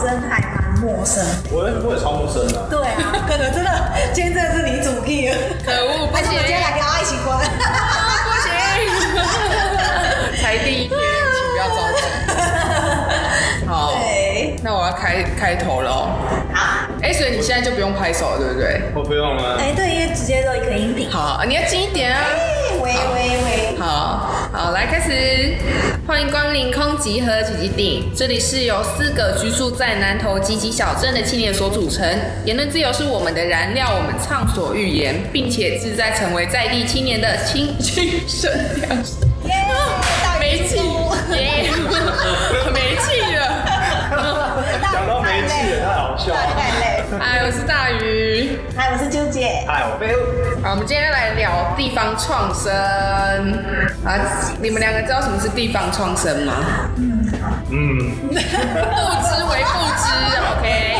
[0.00, 1.24] 生还蛮陌生。
[1.50, 2.66] 我也我也超陌生的。
[2.70, 3.70] 对啊，可能真的
[4.12, 5.36] 今天真的是你主 key 了。
[5.64, 7.38] 可恶，不行还是我，今天来聊爱情观？
[7.38, 8.48] 不行，
[10.42, 12.00] 才第一天，请不要着急。
[13.68, 13.94] 好，
[14.62, 16.08] 那我要开开头喽。
[16.52, 18.82] 好，哎，所以你现在就不用拍手了，对不对？
[18.94, 19.58] 我不用了。
[19.58, 21.10] 哎，对，因为直接都一个音频。
[21.10, 22.20] 好，你要近一点啊。
[22.20, 25.54] 哎，喂喂喂，好好，来开始，
[26.08, 32.04] 欢迎光临空集合奇迹地，这里是由四个居住在南投集集小镇的青年所组成。
[32.44, 38.50] 言论自由是我们的燃料，我们畅所欲言，并且志在成为在地青年的青青生
[38.80, 39.29] 粮食。
[47.22, 48.58] 嗨，我是大鱼。
[48.74, 49.62] 嗨，我是啾姐。
[49.68, 50.16] 嗨，我飞。
[50.62, 52.72] 好，我们今天来聊地方创生。
[54.02, 54.16] 啊，
[54.58, 56.54] 你们两个知道什么是地方创生吗？
[57.68, 58.40] 嗯， 不知
[59.52, 60.08] 为不知
[60.48, 60.96] ，OK。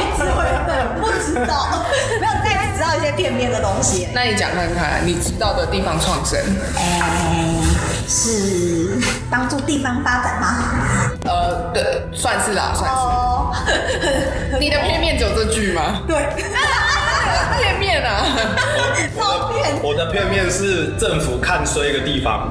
[0.66, 1.86] 对，不知道，
[2.20, 4.06] 没有，大概只知道一些片面的东西。
[4.12, 6.38] 那你讲看看，你知道的地方创生？
[6.76, 7.00] 哎，
[8.06, 10.48] 是帮助地方发展吗？
[11.24, 12.96] 呃，对，算是啦，算是。
[12.98, 13.29] 哦，
[14.60, 16.02] 你的片面只有这句吗？
[16.06, 16.16] 对，
[17.60, 18.24] 片面啊，
[19.18, 19.78] 照片。
[19.82, 22.50] 我的片面是政府看衰一个地方。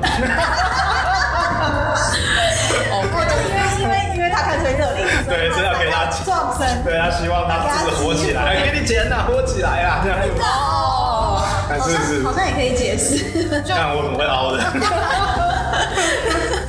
[2.92, 6.66] 哦，我就因为因为因为他看衰这里，对所以要给他创生。
[6.84, 10.02] 对他希望他自己火起来，哎给你钱呐，火起来啊！
[10.04, 10.18] 这样。
[10.42, 13.26] 哦，但是好像是好像也可以解释。
[13.68, 14.60] 看我怎么会凹的。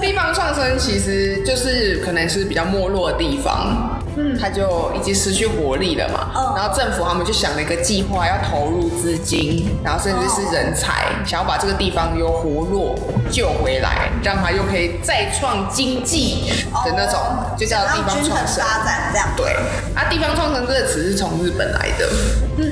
[0.01, 6.31] 地方创生其实就是可能是比较没落的地方，嗯，它就已经失去活力了嘛。
[6.35, 6.55] 嗯。
[6.57, 12.99] 然后政府他们就想了一个计划，要投入资金，然后甚至是人才，想要把这个地方又活络
[13.31, 16.53] 救回来，让它又可以再创经济
[16.85, 17.21] 的那种，
[17.59, 18.65] 就叫地方创生。
[18.65, 19.29] 发展这样。
[19.37, 19.57] 对，
[19.95, 22.09] 啊，地方创生这个词是从日本来的，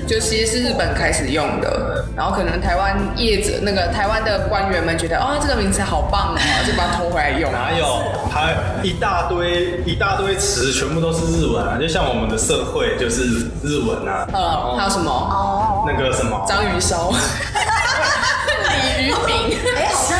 [0.06, 7.52] 就其实是日本开始用的，然后可能台湾业者那个台湾的官员们觉得，哦，这个名词好棒哦，就把它偷回来用。
[7.52, 7.86] 哪有？
[8.28, 11.78] 还一大堆一大堆词，全部都是日文啊！
[11.80, 13.22] 就像我们的社会就是
[13.62, 14.26] 日文啊。
[14.32, 17.12] 呃，还有什么哦，那个什么，章鱼烧、
[18.98, 20.18] 鲤鱼饼，哎，好像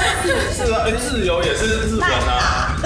[0.55, 2.79] 是啊，哎自由也是日文啊。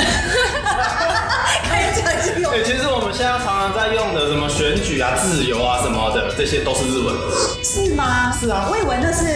[1.69, 2.82] 可以讲这个对，其实我
[3.13, 7.15] 们现在常常在用的什么选举啊、自由啊什么的，这些都是日文。
[7.63, 8.33] 是吗？
[8.33, 9.27] 是啊我以为那是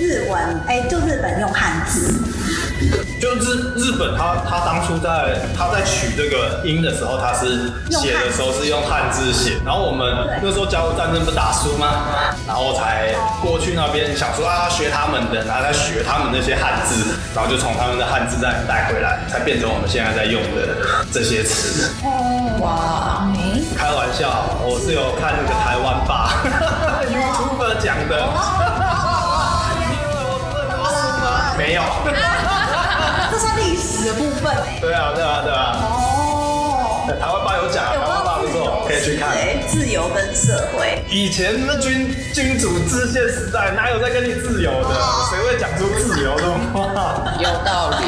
[0.00, 2.14] 日文，哎，就日本用汉字。
[3.20, 10.06] 就日日本他他当初在他在取这个音的时候，他是写的时候是用汉字写，然后我们
[10.42, 12.04] 那时候甲午战争不打输吗？
[12.46, 20.76] 然后才过去那边想说啊学他们的，然后再学他们那些汉字，然后就从他们的汉字再带回来，才变成我们现在在用的
[21.10, 21.90] 这些词。
[22.60, 26.44] 哇，哎，开玩笑，我是有看那个台湾吧
[27.08, 28.28] YouTube 讲的。
[31.56, 31.82] 没有。
[34.06, 34.78] 的部分哎。
[34.80, 35.76] 对啊，对啊，对啊。
[35.82, 39.32] 哦，台湾吧有讲，台湾吧不错，可以去看。
[39.34, 41.02] 对，自由跟社会。
[41.10, 44.94] 以前那君君主制宪时代，哪有在跟你自由的？
[45.30, 47.36] 谁会讲出自由这种话？
[47.40, 48.06] 有道理。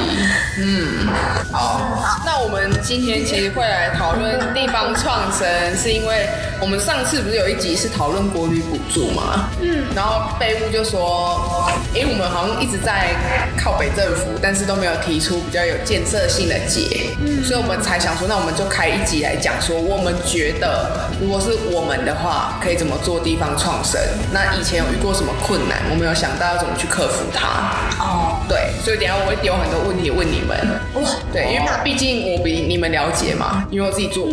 [0.60, 1.08] 嗯，
[1.52, 5.46] 好，那我们今天其实会来讨论地方创生，
[5.76, 6.28] 是因为
[6.60, 9.48] 我们上次不是有一集是讨论国旅补助嘛？
[9.60, 13.14] 嗯，然后贝屋就说，因为、我们好像一直在
[13.56, 23.98] 靠北政府，但是都没有提出比较有建设性的解，嗯，所以我们才想说，那我们就开一集来讲说，我们觉得如果是我们的话，可以怎么做地方创生？
[24.30, 25.78] 那以前有遇过什么困难？
[25.90, 27.72] 我们有想到要怎么去克服它。
[27.98, 30.56] 哦，对，所以等一下我会丢很多问题问你们。
[30.94, 34.32] 哇，对，因为毕竟我比你们了解嘛，因为我自己做过。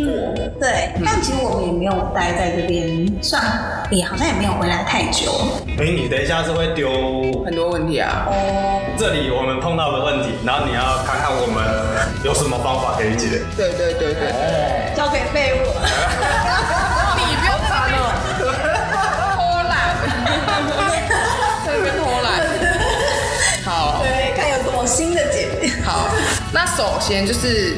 [0.59, 3.43] 对，但其实我们也没有待在这边，算
[3.91, 5.31] 也好像也没有回来太久。
[5.77, 6.89] 哎，你等一下是会丢
[7.43, 11.63] 很多问题啊，哦，这里我们碰到的问题，然后你要看看我们
[12.23, 13.41] 有什么方法可以解。
[13.57, 15.67] 对对对对对，交给废物。
[24.85, 25.47] 新的解。
[25.83, 26.09] 好，
[26.53, 27.75] 那首先就是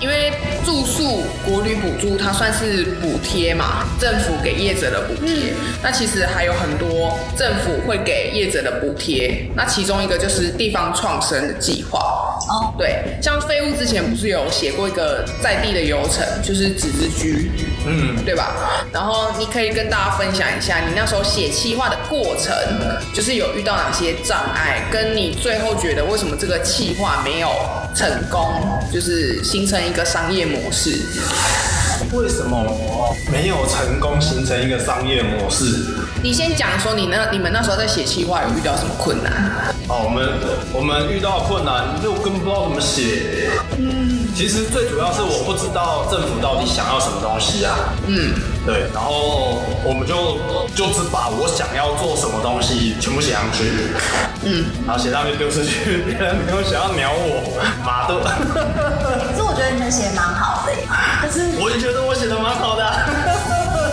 [0.00, 0.32] 因为
[0.64, 5.52] 住宿国旅补助，它算是补贴嘛，政府给业者的补贴。
[5.82, 12.35] 那其实还有很多政府会给业者的补贴，那其中一个就是地方创生的计划。
[12.48, 17.50] 哦，对，像废物之前不是有写过一个在地的游程，就是纸之居，
[17.86, 18.86] 嗯，对吧？
[18.92, 22.54] 然后你可以跟大家分享一下你那时候写企划的过程，
[23.12, 27.50] 就是有遇到哪些障碍，跟你最后觉得为什么这个企划没有
[27.94, 31.00] 成功，就是形成一个商业模式。
[32.12, 32.62] 为什么
[33.32, 35.84] 没有成功形成一个商业模式？
[36.22, 39.32] 你先讲说你那你们那时候在写企划有遇到什么困难？
[39.88, 40.28] 哦，我们
[40.72, 43.50] 我们遇到困难就根本不知道怎么写。
[43.78, 44.05] 嗯，
[44.36, 47.72] 其实最主要是我不知道政府到底想要什么东西啊。
[48.06, 48.34] 嗯，
[48.66, 50.36] 对，然后我们就
[50.76, 53.64] 就只把我想要做什么东西全部写上去。
[54.44, 58.20] 嗯，然后写上去丢出去，别人没有想要鸟我，妈的！
[59.24, 60.72] 可是我觉得你们写得蛮好的，
[61.22, 63.08] 可是我也觉得我写的蛮好的啊。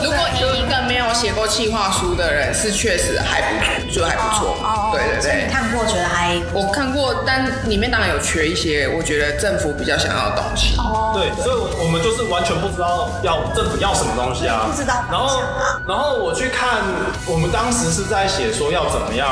[0.03, 4.57] 如果以一个没有写过企划书的人，是确实还不就还不错。
[4.61, 5.21] 哦对对对。
[5.21, 10.75] 所以你，看过觉得还我看过，但里面当然有缺一些我觉得政府比较想要的东西。
[10.77, 15.41] 哦，对，所以我们就是完全不知道要政府要什么东西啊，不知道然后
[15.87, 16.81] 然后我去看，
[17.25, 19.29] 我们当时是在写说要怎么样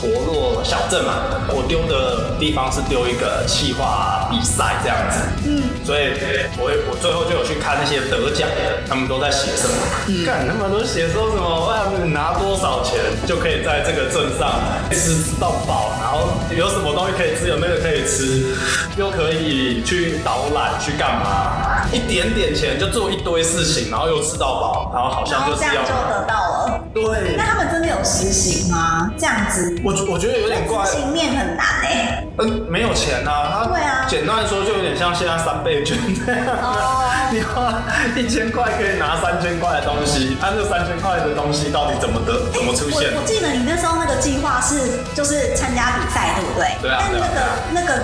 [0.00, 1.12] 活络小镇嘛。
[1.48, 6.12] 我丢的地方是丢一个企划比赛这样子，嗯，所以
[6.58, 9.74] 我我最后就有去看那些得奖的，他们都在写什么，
[10.24, 14.60] 干、他们都写说什么，哇，拿多少钱就可以在这个镇上？
[14.90, 18.54] 吃到饱，然后有什么东西可以吃，有那个可以吃，
[18.96, 26.80] 又可以去导览去干嘛，一点点钱就做一堆事情，然后又吃到饱，然后好像就是要就得到了。
[26.92, 27.34] 对。
[27.36, 29.10] 那，他们真的有实行吗？
[29.18, 32.24] 这样子，我我觉得有点怪，执行面很难哎。
[32.38, 34.04] 嗯，没有钱啊，他对啊。
[34.08, 35.96] 简单的说就有点像现在三倍券。
[36.26, 37.00] 这样，哦。
[37.32, 37.82] 你花
[38.14, 39.93] 一千块可以拿三千块的东西，
[40.40, 43.20] 按这三千块的东西到底怎么得怎么出现我？
[43.20, 46.76] 我记得你那时候那个计划是就是参加比赛，对不对？
[46.82, 47.38] 对啊但那个
[47.72, 48.02] 那个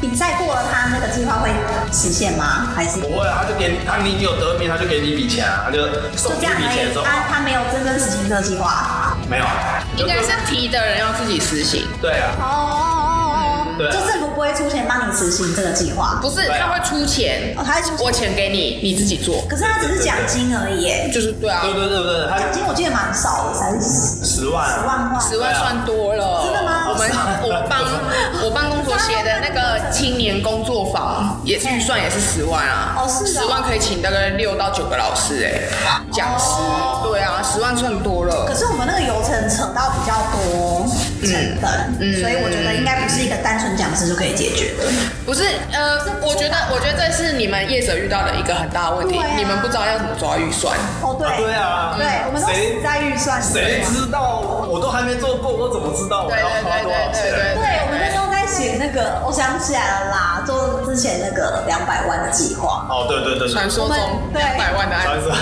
[0.00, 1.50] 比赛过了，他那个计划会
[1.92, 2.72] 实现吗？
[2.74, 5.82] 还是不会啊，他就给你，他你有得名，他就给你一笔钱啊，他就
[6.16, 6.64] 送你就这样而已？
[6.64, 9.16] 一笔钱之后，他他没有真正实行这个计划。
[9.28, 9.44] 没有，
[9.96, 12.73] 应该是提的人要自己实行，对啊，哦
[13.78, 13.92] 对啊。
[13.92, 16.66] 就政府不会出钱帮你实行这个计划，不是对啊。
[16.66, 17.98] 他会出钱哦，他会出钱。
[18.04, 20.82] 我钱给你，你自己做，可是他只是奖金而已。
[20.82, 24.66] 耶，就是对啊，对对对对，他奖金我记得蛮少的，三十十万。
[24.72, 25.10] 十万。
[25.10, 25.20] 块。
[25.20, 26.42] 十万算多了。
[26.44, 26.88] 真的吗？
[26.88, 27.10] 我们
[27.42, 27.84] 我帮
[28.44, 32.94] 我办公所写的那个青年工作坊，也预算也是十万啊。
[32.98, 36.46] 哦是的十万可以请大概六到九个老师哎，讲师。
[37.02, 38.44] 对啊，十万算多了。
[38.46, 38.54] 可。
[38.54, 40.86] 是我们那个流程扯到比较多
[41.24, 44.84] 成分，嗯所以我觉得应该不是一个单纯讲师就可以解决的。
[45.24, 50.76] 不是，呃，我觉得，我觉得这是你们业者遇到的一个很大的问题，啊你们不知道要怎么抓预算。
[51.02, 52.48] 哦，对，啊对啊对，我们都
[52.82, 53.82] 在预算谁。
[53.86, 57.56] 知道我都还没做过，我怎么知道我要花多少对对对对钱？
[57.56, 62.86] 对，我们那时候在写那个，我想起来了啦，做之前那个两百万的计划。
[62.90, 63.96] 哦，对对对对，传说中
[64.34, 65.32] 两百万的案三子，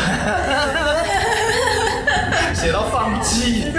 [2.55, 3.73] 十， 写到放弃。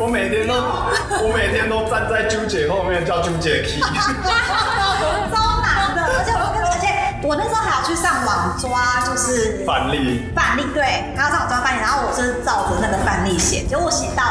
[0.00, 3.82] 我每天都，我每天都站在朱姐后面叫朱姐 key。
[7.22, 10.82] 我那时候还要去上网抓，就是范例，范例，对，
[11.16, 14.22] 还要上网抓范例，然后我是照着那个范例写，结果我写到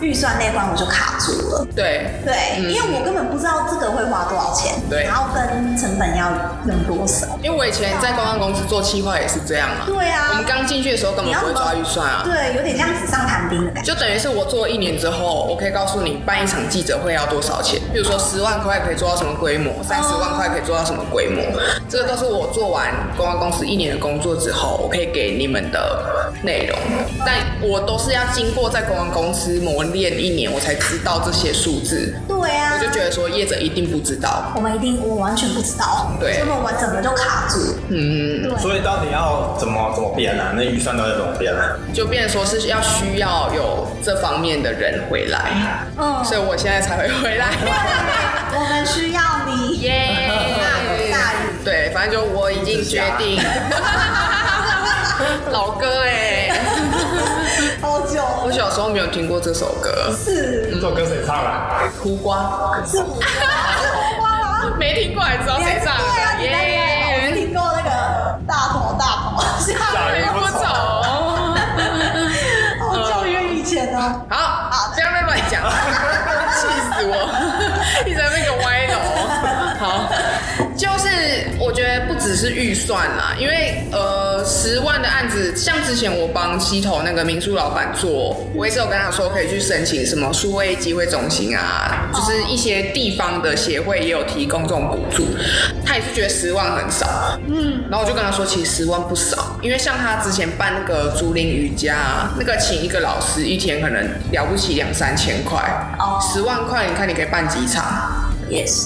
[0.00, 1.66] 预算那关我就卡住了。
[1.74, 6.30] 对，对，嗯因为我根本不知道这个会花多少钱，对然后跟成本要
[6.66, 7.26] 用多少。
[7.42, 9.86] 因为我以前在公关公司做企划也是这样嘛。
[9.86, 12.22] 对啊我们刚进去的时候根本不会抓预算啊。
[12.24, 13.92] 对，有点像纸上谈兵的感觉。
[13.92, 21.42] 就等于是我做了一年之后，我可以告诉你办一场记者会要多少钱，比如说十万块可以做到什么规模，三十万块可以做到什么规模，
[21.88, 26.78] 这个都是我做完公关公司一年的工作之后，我可以给你们的内容。
[27.24, 32.14] 但我都是要经过在公关公司磨练一年，我才知道这些数字。
[32.26, 36.34] 对啊，我就觉得说业者一定不知道，我们一定，我完全不知道，对。
[36.34, 37.76] 所以我们整个就卡住。
[37.88, 41.60] 嗯，对，所以到底要怎么怎么变呢、那预算到底怎么变呢、
[41.92, 47.48] 就变成说是要需要有这方面的人回来，嗯，所以我现在才会回来。
[48.54, 50.87] 我们需要你， 耶。
[51.68, 53.38] 对，反正就我已经决定，
[55.52, 56.50] 老歌哎、
[57.82, 58.24] 好久。
[58.42, 60.70] 我小时候没有听过这首歌，是。
[60.72, 61.50] 这首歌谁唱的？
[62.02, 66.40] 胡瓜，是我是红光啊，没听过，还知道谁唱对啊，的？
[66.40, 66.78] 你那个
[67.12, 67.90] 我听过那个
[68.48, 69.04] 大头大
[69.36, 69.68] 头，下
[70.16, 70.64] 雨不走。
[72.80, 74.24] 好久远以前啊。
[74.30, 75.60] 好，不要再乱讲，
[76.56, 77.12] 气死我！
[78.08, 78.96] 一直在那个歪楼。
[79.78, 79.84] 好，
[81.98, 95.26] 得不只是预算啦，因为呃十万的案子，像之前我帮西头那个民宿老板做，我也是有跟他说可以去申请什么数位机会中心啊，就是一些地方的协会也有提供这种补助，
[95.84, 105.60] 他也是觉得十万很少，嗯，然后我就跟他说其实十万不少，因为像他之前办那个竹林瑜伽，那个请一个老师一天可能了不起两三千块，
[105.98, 106.18] 哦。
[106.20, 108.17] 十万块你看你可以办几场？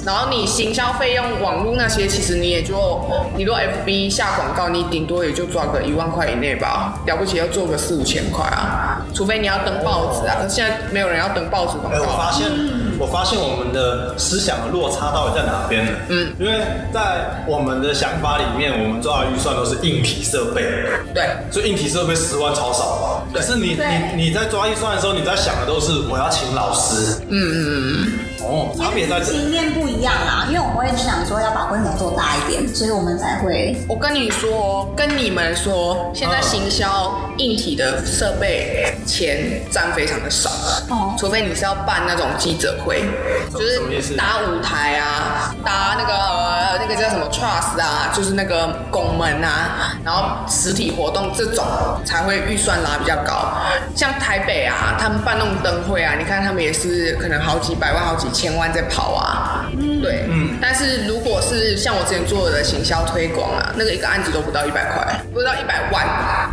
[0.05, 2.77] 然后你行销费用、网络那些，其实你也就，
[3.37, 12.31] 你若 FB 下广告，你顶多也就赚个一万块以内吧，了不起要做个四五千块啊，除非你要登报纸啊，可是现在没有人要登报纸广哎、我告啊。
[12.31, 12.49] 发现，
[12.99, 15.93] 我发现我们的思想的落差到底在哪边呢？
[16.09, 16.61] 嗯，因为
[16.93, 20.63] 在我们的想法里面，我们抓的预算都是硬体设备，
[21.15, 23.23] 对，所以硬体设备十万超少吧。
[23.33, 23.77] 可是你
[24.17, 27.21] 你你在抓预算的时候，你在想的都是我要请老师。
[27.29, 28.13] 嗯嗯嗯。
[28.45, 29.27] 哦，差别在这。
[29.27, 40.51] 经验不一样啊，因为我们会想说要把规模做大一点，所以我们才会我跟你说，跟你们说，现在行销硬体的设备钱占非常的少，
[40.91, 43.05] 哦除非你是要办那种记者会，
[43.51, 51.65] 就是搭舞台啊，搭那个呃那个叫什么 trust 啊，就是那个拱门啊，然后实体活动这种
[52.05, 53.53] 才会预算拉比较高。
[53.95, 59.67] 像台北啊，他们办那种灯会啊，你看他们也是可能好几百万、好几千万在跑啊，
[60.13, 60.59] 对，嗯。
[60.61, 66.07] 但是如果是像我之前做的行销推广啊，那个一个案子都不到一百块，不到一百万，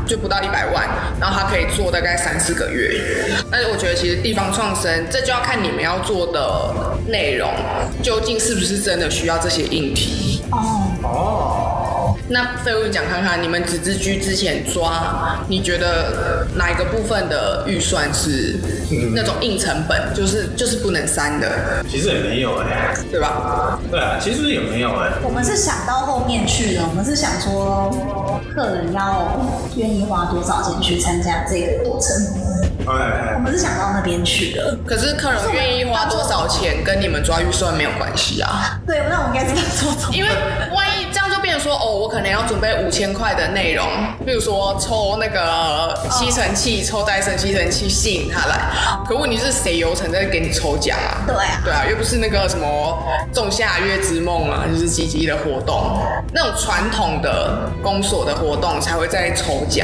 [0.08, 0.88] 就不到一百万，
[1.20, 3.02] 然后他可以做大概三四个月。
[3.52, 6.74] 但是我觉得其实地方创生，这就要看你们要做的
[7.08, 7.52] 内容
[8.02, 10.42] 究竟是不是真的需要这些硬体。
[10.52, 10.58] 哦，
[11.04, 11.59] 哦，
[12.32, 18.56] 那废物讲看看，你们纸质居之前抓，你觉得哪一个部分的预算是
[19.16, 23.80] 那种硬成本，就是就是不能删的，其实也没有哎、对吧？
[23.90, 29.40] 对啊，其实也没有哎、我们是想到后面去的，我们是想说客人要
[29.76, 32.16] 愿意花多少钱去参加这个过程，
[32.86, 34.78] 我哎，们是想到那边去的。
[34.86, 38.80] 可是客人愿意花多少钱，跟你们抓预算没有关系啊。
[38.86, 40.30] 对，那我们应该怎么做因为
[40.76, 43.84] 万一这样就变成说，哦，我可能要准备五千块的内容，
[44.24, 48.70] 比如说抽那个吸尘器，抽戴森吸尘器吸引他来。
[49.08, 51.26] 可问题是谁游程在给你抽奖啊？
[51.26, 53.04] 对啊对啊，又不是那个什么
[53.34, 55.98] 仲夏月之梦啊，就是积极的活动，
[56.32, 59.84] 那种传统的公所的活动才会在抽奖。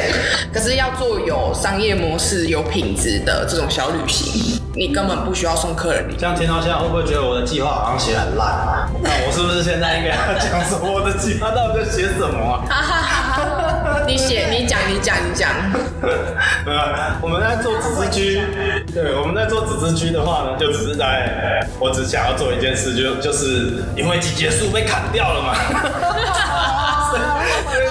[0.54, 6.16] 可是要做有商业模式、有品质的这种小旅行，你根本不需要送客人礼。
[6.16, 8.88] 这样听到现在会不会觉得我的计划好像写得很烂？
[9.02, 12.68] 那我是不是现在应该要讲说我的计划到底在写什么啊？
[12.70, 13.34] 哈哈哈
[13.86, 14.04] 哈！
[14.06, 15.50] 你写，你讲，你讲，你讲。
[16.68, 18.42] 呃，我们在做纸质居，
[18.94, 25.56] 对，我们在做纸质居的话呢，就只是在，我只想要做一件事，就就是因为集结束被砍掉了嘛。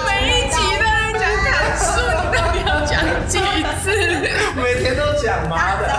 [0.05, 3.39] 每一集都在讲砍树，你到底要讲几
[3.81, 3.89] 次？
[4.61, 5.94] 每天都讲妈的。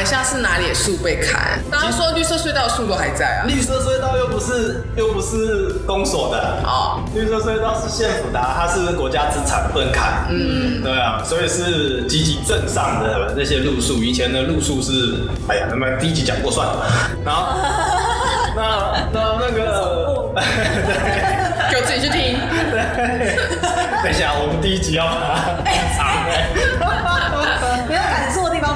[0.00, 1.58] 一下是哪里的树被砍。
[1.70, 3.44] 刚刚说绿色隧道的树都还在啊。
[3.46, 10.26] 绿色隧道又不是又不是公所的哦，绿色隧道是县府的啊，它是国家资产，不能砍。
[10.30, 16.86] 嗯，对啊，所以是积极镇上的那些路数，以前的路数是，哎呀，那么第一集讲过算了。
[17.24, 17.54] 然后，
[18.56, 21.40] 那那那个，对。
[21.70, 22.36] 给我自己去听。
[24.02, 25.62] 等一下，我们第一集要把它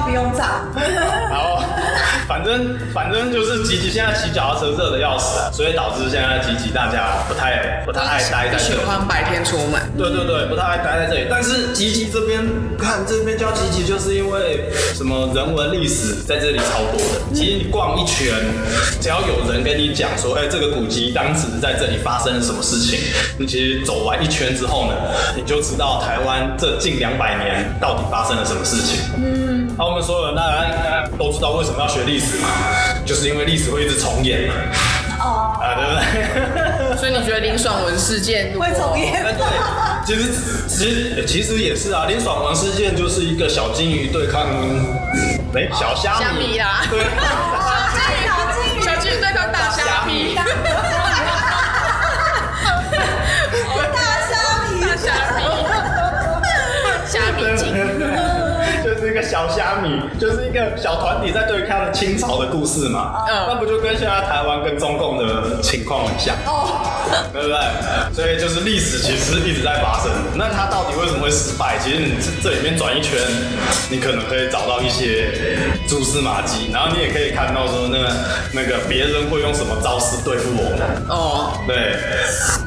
[0.05, 0.61] 不用炸。
[1.29, 1.63] 然后，
[2.27, 8.85] 反正反正就是吉吉现在骑脚踏车热的要死啊，所以导致现在吉吉大家不太不太爱待在不喜这里。
[8.85, 9.81] 欢白天出门。
[9.97, 11.27] 对对对，不太爱待在这里。
[11.29, 12.45] 但是吉吉这边，
[12.77, 17.33] 看这边叫吉吉，就是因为什么人文历史在这里超多的。
[17.33, 18.27] 其实你逛一圈，
[19.01, 22.99] 只要有人跟你讲说，哎、这个古迹当时在这里发生了什么事情，
[23.39, 24.93] 你其实走完一圈之后呢，
[25.35, 28.99] 你就知道台湾这近两百年到底发生了什么事情。
[29.17, 32.47] 嗯，那、我们所有人大家都知道为什么要学历史嘛，
[33.05, 34.53] 就是因为历史会一直重演嘛，
[35.19, 36.95] 哦，啊，对不对？
[36.97, 39.21] 所以你觉得林爽文事件会重演。
[39.21, 39.45] 哎，对，
[40.05, 40.31] 其实
[40.67, 44.43] 其实其实也是啊，林爽文事件就是一个小金鱼对抗，
[45.53, 46.85] 哎，小虾虾米米啦。
[46.89, 46.99] 对，
[59.35, 63.25] 小虾米，就是一个小团体在对抗清朝的故事嘛。
[63.27, 66.87] 嗯那不就跟现在台湾跟中共的情况很像，哦，
[67.33, 67.57] 对不对？
[68.15, 70.09] 所以就是历史其实一直在发生。
[70.35, 71.77] 那它到底为什么会失败？
[71.83, 73.19] 其实你这这里面转一圈，
[73.91, 78.07] 你可能可以找到一些蛛丝马迹，然后你也可以看到说那个
[78.53, 80.79] 那个别人会用什么招式对付我们。
[81.09, 81.99] 哦，对，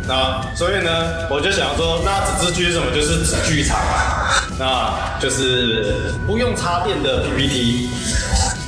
[0.06, 0.90] 那所以呢，
[1.30, 4.17] 我就想说，那纸质剧什么就是纸剧场啊，
[4.58, 7.88] 那就是不用插电的 PPT，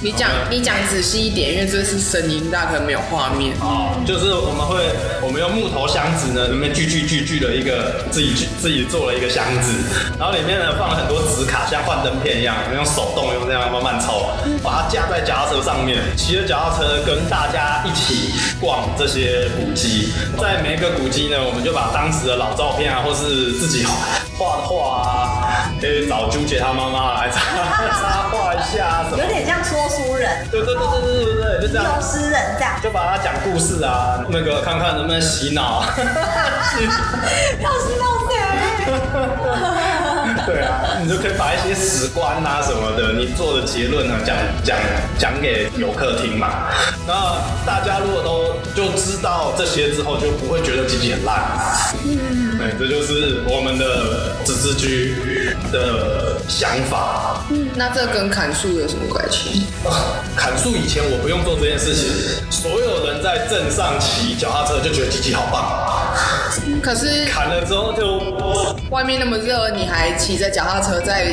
[0.01, 3.55] 你讲你讲仔细一点，因为这是声音，大家可能没有画面。
[3.61, 4.81] 哦，就是我们会，
[5.21, 9.73] 我们用木头箱子呢，里面锯锯锯锯了一个自己锯自己做了一个箱子，
[10.19, 14.31] 然后里面呢放了很多纸卡，像幻灯片一样，我们用手动用这样慢慢抽，
[14.63, 20.13] 把它架在脚踏车上面，骑着脚踏车跟大家一起逛这些古迹。
[20.41, 23.85] 在每一个古迹呢，我们就把当时的老照片啊，或是自己
[24.39, 25.40] 画的画啊，
[25.81, 27.41] 可以找纠结他妈妈来插
[27.91, 29.29] 插画一下啊什么有。
[29.29, 31.85] 点像说书人、对对对对对对对，就这样。
[31.95, 32.73] 有诗人这样。
[32.83, 35.85] 就把他讲故事啊，那个看看能不能洗脑。
[37.61, 38.31] 要洗脑谁？
[40.51, 44.77] 对啊，你就可以把一些史观啊什么的，你做的结论啊讲讲
[45.17, 46.67] 讲给游客听嘛。
[47.07, 51.41] 那大家如果都就知道这些之后，就不会觉得自己很烂。
[52.05, 57.45] 嗯，对，这就是我们的自治居的想法。
[57.51, 59.67] 嗯那这跟砍树有什么关系？
[59.85, 62.11] 啊砍树以前我不用做这件事情，
[62.51, 65.80] 所有人在镇上骑脚踏车就觉得自己好棒，
[66.83, 68.19] 可是砍了之后就
[68.91, 71.27] 外面那么热，你还骑着脚踏车在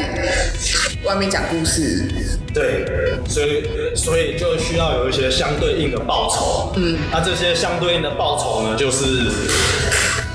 [1.03, 2.07] 外面讲故事，
[2.53, 2.85] 对，
[3.29, 6.73] 所以所以就需要有一些相对应的报酬。
[6.75, 9.05] 嗯，那这些相对应的报酬呢，就是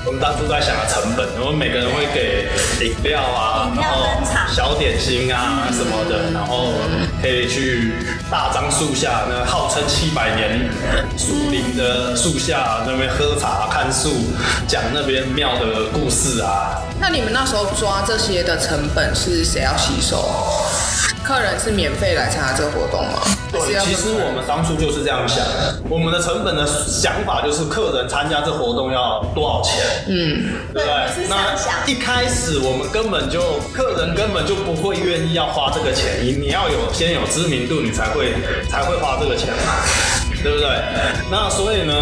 [0.05, 2.47] 我们当初在想的成本，我们每个人会给
[2.85, 6.73] 饮料啊，饮料然后小点心啊什么的，然后
[7.21, 7.93] 可以去
[8.33, 10.67] 大樟树下那号称七百年
[11.15, 14.09] 树林的树下那边喝茶看树，
[14.67, 20.17] 讲那边庙的故事啊，那你们那时候抓这些的成本是谁要吸收？
[21.23, 23.21] 客人是免费来参加这个活动吗？
[23.51, 25.41] 对，要其实我们当初就是这样想，
[25.89, 30.83] 我们的成本的想法就是客人参加这活动要多少钱，嗯，对
[31.29, 38.33] 那一开始我们根本就客人根本就不会愿意要花这个钱，你你要有先有知名度，你才会
[38.69, 40.22] 才会花这个钱嘛。
[40.43, 40.67] 对不对？
[41.31, 41.93] 那所以呢，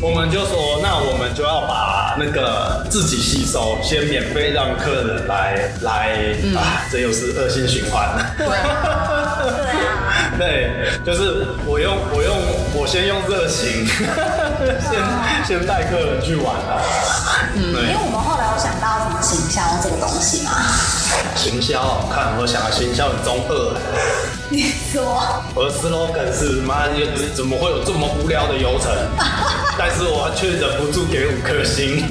[0.00, 6.16] 我们就说，那我们就要把那个自己吸收，先免费让客人来来、
[6.56, 8.34] 啊，这又是恶性循环了。
[8.38, 10.70] 对啊，对啊， 对，
[11.04, 12.36] 就是我用我用
[12.72, 13.84] 我先用热情，
[14.80, 15.02] 先
[15.46, 16.54] 先带客人去玩
[17.54, 17.74] 嗯。
[17.74, 20.52] 因为，我们后来有想到什么行销这个东西嘛。
[21.34, 23.76] 行销，看我想要行销很中二。
[24.52, 25.22] 你说，
[25.54, 26.90] 我的 slogan 是妈，
[27.36, 28.90] 怎么会有这么无聊的流程？
[29.78, 32.02] 但是我却忍不住给五颗星。
[32.02, 32.10] 你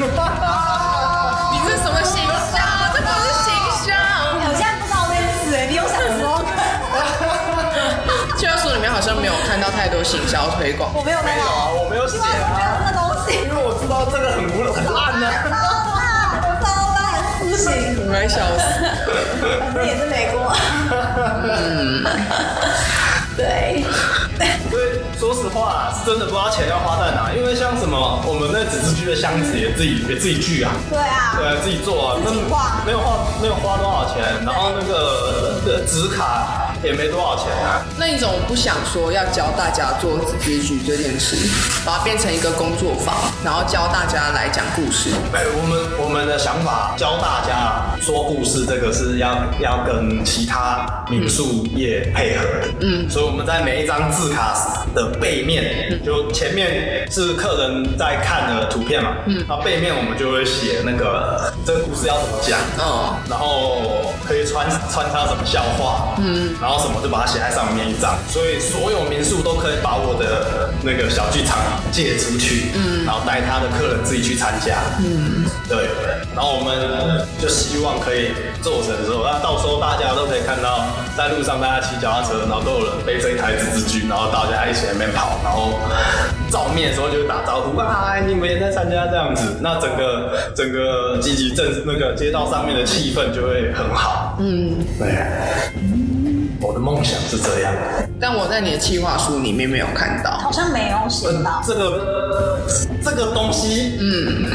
[1.68, 2.64] 是什么形象？
[2.96, 3.52] 这不是形
[3.84, 3.92] 象。
[4.40, 6.40] 我现在不知道这件事哎，你有想说？
[8.40, 10.96] 教科书里面好像没有看到太多行销推广。
[10.96, 13.36] 我没有那个，没有啊，我没有写没有啊，这个东西。
[13.36, 14.69] 因为我知道这个很无很
[18.10, 18.64] 快笑死。
[19.60, 20.54] 反正也是美国。
[21.44, 22.04] 嗯，
[23.38, 23.86] 对，
[24.70, 24.84] 所以
[25.18, 30.72] 说实话，是真的不知道钱要花在哪，因为像什么，我们那纸质居的箱子也自己也自己锯啊。
[30.90, 37.84] 对啊，对啊，自己做啊，自己画没有花没有花多少钱，然后那个呃纸卡也没多少钱啊。
[37.98, 41.36] 那你怎么不想说要教大家做自治剧这件事，
[41.86, 45.10] 把它变成一个工作坊，然后教大家来讲故事？
[45.34, 52.68] 哎，我们我们的想法教大家说故事，这个是要要跟其他民宿业配合的。
[52.82, 71.58] 嗯，所以我们在每一张字卡的背面，就前面是客人在看的图片嘛，嗯，然后背面我们就会写那个这个故事要怎么讲，嗯然后可以穿穿插什么笑话，嗯，然后什么就把它写在上面一张，所以所有民宿都可以把我的那个小剧场
[71.92, 75.90] 借出去，嗯，然后带他的客人自己去参加，嗯，对，
[76.36, 80.86] 然后我们就希望可以做成之后，那到时候大家都可以看到，
[81.18, 85.80] 在路上大家骑脚踏车，然后都有人背着一台自制剧，然后大家一起在那边跑，然后
[86.52, 94.38] 照面的时候就会打招呼啊，你们也在参加这样子，那整个整个积极镇那个街道上面的气氛就会很好。
[94.40, 95.99] 嗯，对。
[96.70, 97.74] 我的梦想是这样。
[98.22, 100.30] 但我在你的计划书里面没有看到。
[100.38, 101.64] 好像没有写到。
[101.66, 102.60] 这个
[103.04, 104.46] 这个东西，嗯，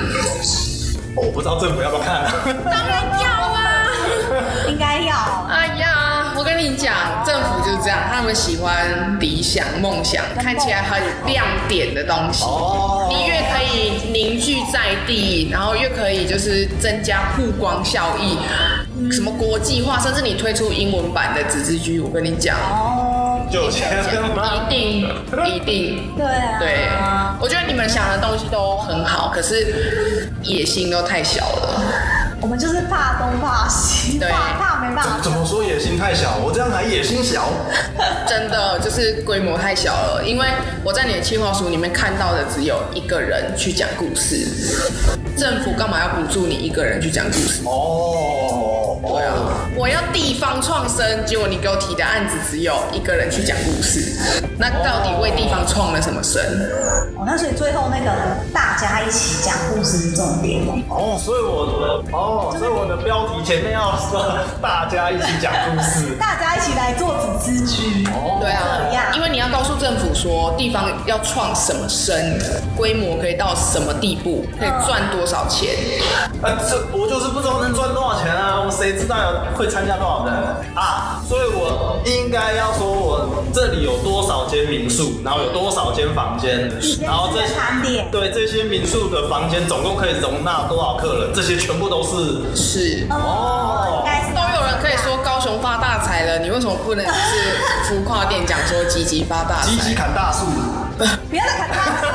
[1.16, 2.32] 我不知道政府要不要看、啊。
[2.44, 3.84] 当然要啊！
[4.70, 5.16] 应该要。
[5.50, 6.94] 哎呀，我跟你讲，
[7.26, 12.44] 政府就是这样，他们喜欢理想、梦想，看起来很亮点的东西。
[12.44, 18.38] 哦你越可以凝聚在地，然后越可以就是增加曝光效益，
[19.10, 23.90] 什么国际化，甚至你推出英文版的纸质剧，我跟你讲，哦，就有钱？
[24.02, 25.08] 一定
[25.46, 26.12] 一定。
[26.16, 26.58] 对啊。
[26.58, 26.88] 对，
[27.40, 31.82] 我觉得你们想的东西都很好，可是野心都太小了。
[32.40, 36.36] 我们就是怕东怕西，对怕怕没办法怎么说野心太小？
[36.44, 37.48] 我这样还野心小？
[38.28, 40.46] 真的就是规模太小了，因为
[40.84, 44.46] 我在你的计划书里面看到的只有一个人去讲故事，
[45.38, 47.62] 政府干嘛要补助你一个人去讲故事？
[47.64, 48.43] 哦，
[49.06, 49.34] 对啊，
[49.76, 54.18] 我要地方创生，结果你给我提的案子只有一个人去讲故事，
[54.58, 56.40] 那到底为地方创了什么生？
[57.16, 58.10] 哦，那所以最后那个
[58.52, 60.78] 大家一起讲故事是重点哦。
[60.88, 66.16] 哦，所以我的哦，所以我的标题前面要说大家一起讲故事。
[66.18, 68.06] 大家一起来做组织局。
[68.08, 72.16] 哦，对啊，因为你要告诉政府说地方要创什么生，
[72.76, 75.74] 规模可以到什么地步，可以赚多少钱。
[76.42, 78.60] 啊，这我就是不知道能赚多少钱啊！
[78.64, 80.34] 我谁知道有会参加多少人
[80.74, 81.20] 啊？
[81.26, 93.06] 所以我应该要说我这里有多少间民宿，然后有多少间房间，然后这些盘点对这些民宿的房间总共可以容纳多少客人，这些全部都是是。
[93.10, 99.70] 哦，应该是都有人可以说高雄发大财了，你为什么不能 是浮夸点讲说积极发大财？
[99.70, 100.46] 积极砍大树。
[100.94, 102.06] 不要再砍大树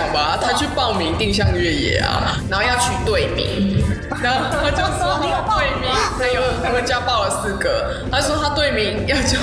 [0.00, 0.38] 个应该可以讲吧？
[0.40, 3.84] 他去报名定向越野啊，然后要取队名，
[4.22, 9.38] 然后他就说他的队名，他有他们家报了四个，他说他队名要叫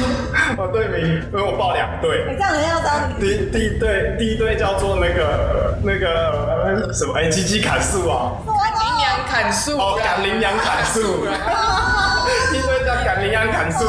[0.58, 2.26] 我队名，因为我报两队。
[2.30, 11.28] 你这样人家要当第第一队第一队叫做那个那个呃什么哎，积极砍树啊，羚羊砍树，哦，赶羚羊砍树。
[12.52, 13.86] 第一队叫赶羚羊砍树，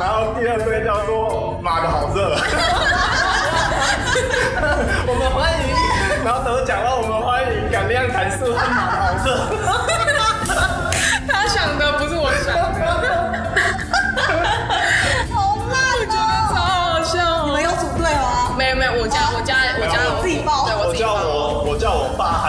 [0.00, 2.36] 然后第二队叫做妈的好热。
[5.06, 9.12] 我们欢迎，然后都讲到我们欢迎敢亮谈色，哈哈哈
[10.46, 10.83] 哈哈。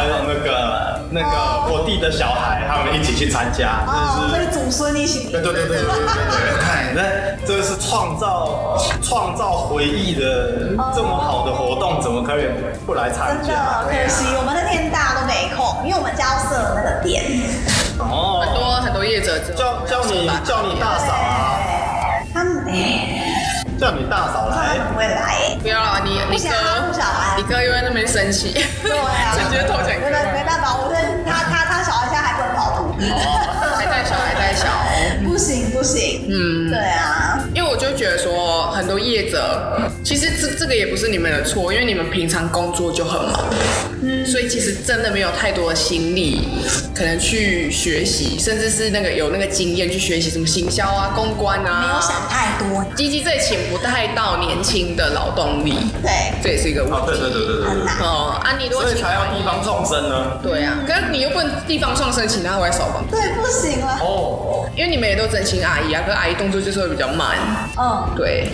[0.06, 5.32] 还有那个那个我弟的小孩，他们一起去参加，哦，所就是以祖孙一起。
[5.32, 5.94] 对对对对对对
[6.30, 7.02] 对，看，那
[7.46, 12.46] 这是创造创造回忆的这么好的活动，怎么可以
[12.86, 13.82] 不来参真的加？
[13.90, 17.24] 可惜，我们那天大家都没空，因为我们家要设那个点。
[17.98, 23.15] 哦，很多很多业者叫叫你叫你大嫂啊，对，他们哎，
[23.80, 24.78] 叫你大嫂来。
[24.78, 25.58] 他，不会来。
[25.62, 26.56] 不要了，你你哥
[27.38, 32.96] 你哥又在那边生气，对啊，直接投钱没办没办法，我说他他他小孩现在还不能跑图，
[33.78, 34.66] 还带小还带小。
[35.26, 36.26] 不行不行。
[36.30, 36.70] 嗯。
[36.70, 43.46] 对啊，因为我就觉得说，业者其实这这个也不是你们的错，因为你们平常工作就很忙，
[44.02, 46.48] 嗯所以其实真的没有太多的心力，
[46.94, 51.88] 可能去学习，甚至是那个有那个经验去学习什么行销啊、公关啊。
[51.88, 52.84] 没有想太多。
[52.96, 57.20] 基基这请不太到年轻的劳动力，对，这也是一个问哦，题。
[57.20, 58.00] 对对对对对对，很难。
[58.00, 60.40] 哦，啊，你如果请所以才要地方创生呢。
[60.42, 64.00] 对啊，可是你又不能地方创生，请他回来扫房，对，不行了。
[64.02, 67.38] 哦，因为你们也都真心阿姨啊，可是阿姨动作就是会比较慢。
[67.78, 68.50] 嗯，对，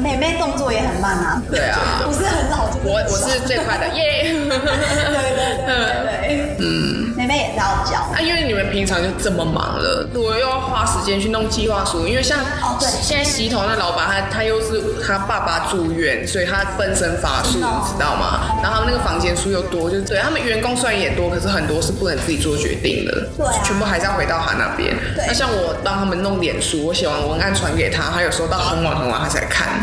[0.00, 1.42] 妹妹动作也很慢啊。
[1.50, 4.34] 对啊不是很老就我我是最快的耶。
[4.44, 7.98] 对对对嗯，妹妹也是要教。
[8.12, 18.58] 啊，因为你们平常就这么忙了，我又要花时间去弄计划书，因为像哦对现在洗头那老板，他他又是他爸爸住院，所以他分身乏术，哦你知道吗？
[18.62, 24.94] 然后他们那个房间数又多，就是对他们员工虽然也多，可是很多是不能自己做决定的，对啊全部还是要回到他那边。
[25.14, 29.73] 对那像我帮他们弄脸书，我写完文案传给他，他有时候到很晚很晚他才看。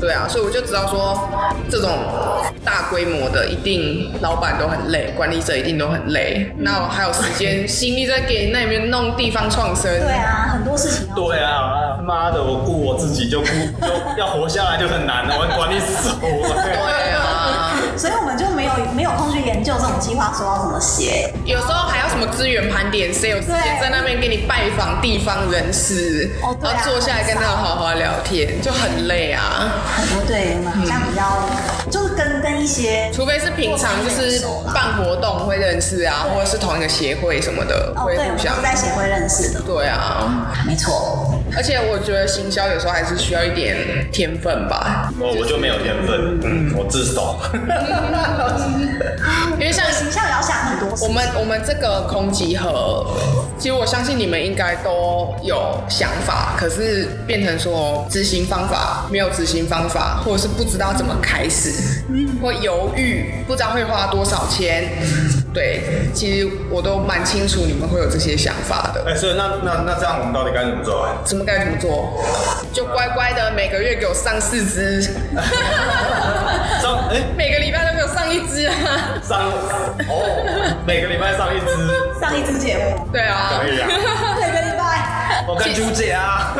[0.00, 1.28] 对啊，所以我就知道说，
[1.70, 1.90] 这种
[2.64, 6.50] 大规模的一定老板都很累，管理者一定都很累。
[6.58, 9.84] 那我还有时间心力在给那边弄地方创生。
[10.00, 11.06] 对啊，很多事情。
[11.14, 16.20] 对啊，妈的，我顾我自己就顾，就要活下来就很难了，我管理死活。
[16.20, 21.30] 对啊，所以我们就没有没有空去研究这种计划书要怎么写。
[21.44, 29.70] 有时候还要什么资源盘点，谁有时间在那边给你拜访地方人士，哦对啊然后坐下来跟他们好好聊天，就很累啊。
[29.96, 31.48] 很多对我们好像比较，
[31.90, 34.44] 就是跟跟一些除非是平常就是
[34.74, 38.70] 办活动会认识啊，或者是同一个协会什么的，哦，对，我会互相们是。
[38.70, 41.34] 在协会认识的，对啊，没错。
[41.56, 43.76] 而且我觉得行销有时候还是需要一点
[44.12, 47.40] 天分吧，我我就没有天分，嗯，我自首。
[49.58, 53.06] 因为像形象也要想很多我们我们这个空集合，
[53.58, 62.02] 其实我相信你们应该都有想法，可是变成说执行方法没有执行方法，或者是不知道怎么开始，
[62.42, 64.90] 或犹豫，不知道会花多少钱，
[65.52, 65.82] 对，
[66.14, 69.04] 其实我都蛮清楚你们会有这些想法的。
[69.06, 71.08] 哎，所以那那那这样我们到底该怎么做？
[71.24, 72.22] 怎么该怎么做？
[72.72, 75.02] 就乖乖的每个月给我上四支，
[76.80, 78.74] 上哎 每个礼拜上一支啊！
[79.22, 79.38] 上
[80.08, 81.66] 哦，每个礼拜上一支，
[82.20, 83.88] 上一支节目，对啊，可以啊。
[84.40, 85.44] 每个礼拜。
[85.48, 86.54] 我跟朱姐啊，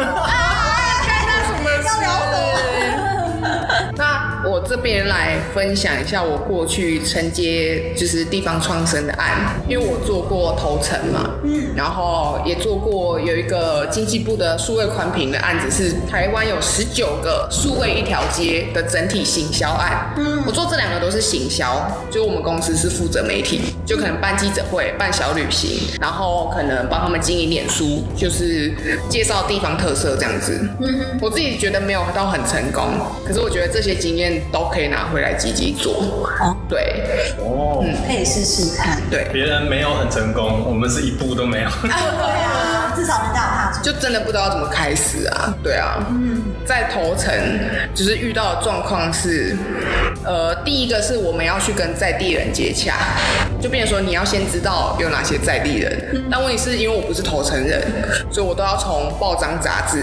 [4.50, 28.74] 我这边来分享一下我过去承接就是地方创生的案，因为我做过头层嘛，嗯，然后也做过有一个经济部的数位宽屏的案子，是台湾有十九个数位一条街的整体行销案，嗯，我做这两个都是行销，就我们公司是负责媒体，就可能办记者会、办小旅行，然后可能帮他们经营脸书，就是
[29.08, 32.82] 介绍地方特色这样子，嗯，我自己觉得没有到很成功，
[33.24, 35.92] 可是我觉得这些经验都可以拿回来积极做，
[36.40, 37.34] 哦，对。
[37.38, 39.00] 哦，可以试试看。
[39.10, 41.68] 对，别人没有很成功，我们是一步都没有。
[41.82, 43.82] 对啊，至少人家有踏出。
[43.82, 47.32] 就真的不知道怎么开始啊，对啊，嗯，在头层
[47.94, 49.56] 就是遇到的状况是，
[50.24, 52.94] 呃，第一个是我们要去跟在地人接洽，
[53.60, 57.82] 就变成说你要先知道有哪些在地人，但问题是因为我不是头层人，
[58.30, 60.02] 所以我都要从报章杂志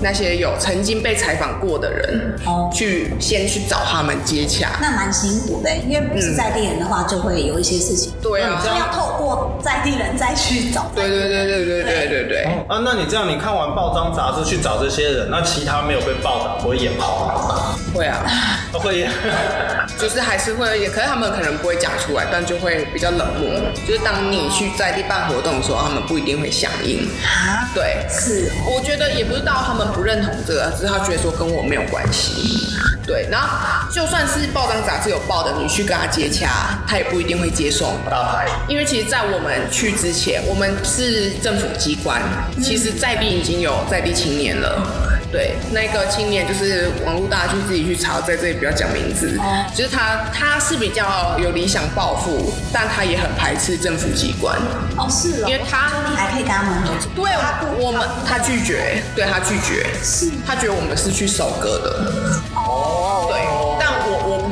[0.00, 10.90] 那些有曾经被采访过的人，哦去先去找他们接洽，那蛮辛苦的，因为不是在地人的话，就会有一些事情，对啊就，要透过在地人再去找。
[10.94, 12.44] 对对对对对对对对。
[12.44, 17.74] 哦啊，那你这样，你看完报章杂志去找这些人，那其他没有被报道不会眼红吗？
[17.94, 18.24] 会啊，
[18.72, 19.10] 都 会眼。
[19.98, 23.48] 就是还是会有一点，可是他们可能不会讲出来，但就会比较冷漠。
[23.86, 27.08] 就是当你去在地办活动的时候，他们不一定会响应。
[27.22, 32.74] 啊，对，是我觉得也不是到他们不认同这个，只是他觉得说跟我没有关系。
[33.06, 33.48] 对，然后
[33.90, 38.10] 就算是报章杂志有报的，你去跟他接洽，他也不一定会接受你。
[38.10, 38.48] 大牌。
[38.68, 42.20] 因为其实，在我们去之前，我们是政府机关，
[42.62, 44.84] 其实在地已经有在地青年了。
[45.30, 49.36] 对，那个青年就是网络大家去自己去查，在这里不要讲名字。
[49.38, 54.56] 哦就是他，他是比较有理想抱负，但他也很排斥政府机关。
[54.96, 57.10] 哦，是哦，因为他你还可以跟他们合作。
[57.14, 57.30] 对
[57.78, 62.12] 我们，他拒绝，对他拒绝，是他觉得我们是去收割的。
[62.54, 62.97] 哦，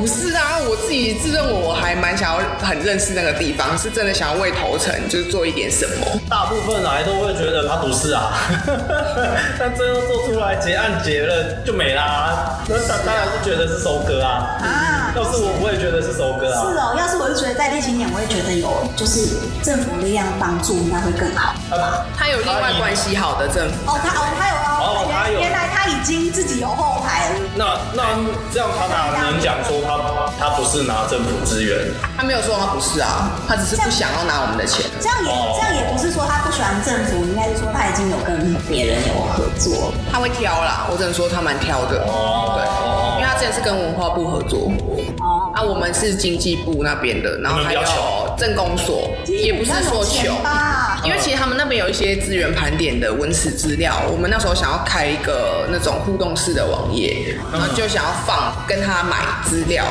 [0.07, 6.05] 是啊，我自己自认为我还蛮想要很认识那个地方，是真的想要为头城就是做一点什么。
[6.29, 8.31] 大部分来都会觉得他不是啊，
[9.59, 12.59] 但最后做出来结案结了就没啦。
[12.67, 14.57] 那当当然是觉得是收割啊。
[14.61, 16.61] 啊要是我，我也觉得是收割啊。
[16.61, 21.55] 是哦，要是我是觉得在地青年，我也觉得有就是政府力量帮助，应该会更好。
[21.75, 27.35] 啊他有另外关系好的政府，哦，他哦，他有哦，哦他有原原来他已经自己有后台了。
[27.55, 28.03] 那那
[28.53, 29.96] 这样他哪能讲说他
[30.39, 31.77] 他不是拿政府资源？
[32.17, 34.85] 他没有说他不是啊，他只是不想要拿我们的钱。
[34.99, 39.93] 这样也哦这样也不是说他不喜欢政府，应该是说他已经有跟别人有合作。
[40.11, 41.99] 他会挑啦，我只能说他蛮挑的。
[41.99, 42.63] 对，
[43.17, 44.71] 因为他之前是跟文化部合作，
[45.19, 47.81] 哦，啊，我们是经济部那边的，然后还有
[48.37, 50.35] 政工所，也不是说穷。
[51.03, 59.85] 因为其实他们那边有一些资源盘点的文史资料，我们那时候想要开一个那种互动式的网页，然后就想要放跟他买资料，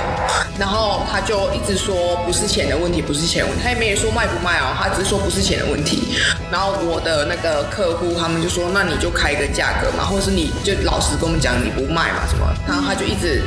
[0.59, 6.19] 然后他就一直说不是钱的问题，不是钱问题，他也没说卖不卖哦，他只是说不是钱的问题。
[6.51, 13.43] 然后我的那个客户他们就说，那你就开一个价格嘛，或者是你就老实跟我们讲你不卖嘛什么，然后他就一直。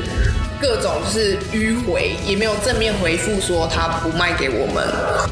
[0.59, 4.85] 各种就是迂回，也没有正面回复说他不卖给我们，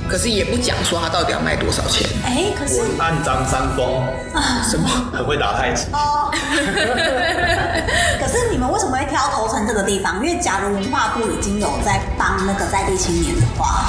[0.09, 2.07] 可是也不讲说他到底要卖多少钱。
[2.25, 4.01] 哎，可是按张三丰
[4.69, 4.87] 什么？
[5.13, 5.85] 很会打太极。
[5.91, 6.31] 哦，
[8.19, 10.15] 可是你们为什么会挑头城这个地方？
[10.25, 13.85] 因为假如文化部已经有在帮那个在地青年的话，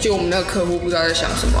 [0.00, 1.58] 就我们那个客户不知道在想什么，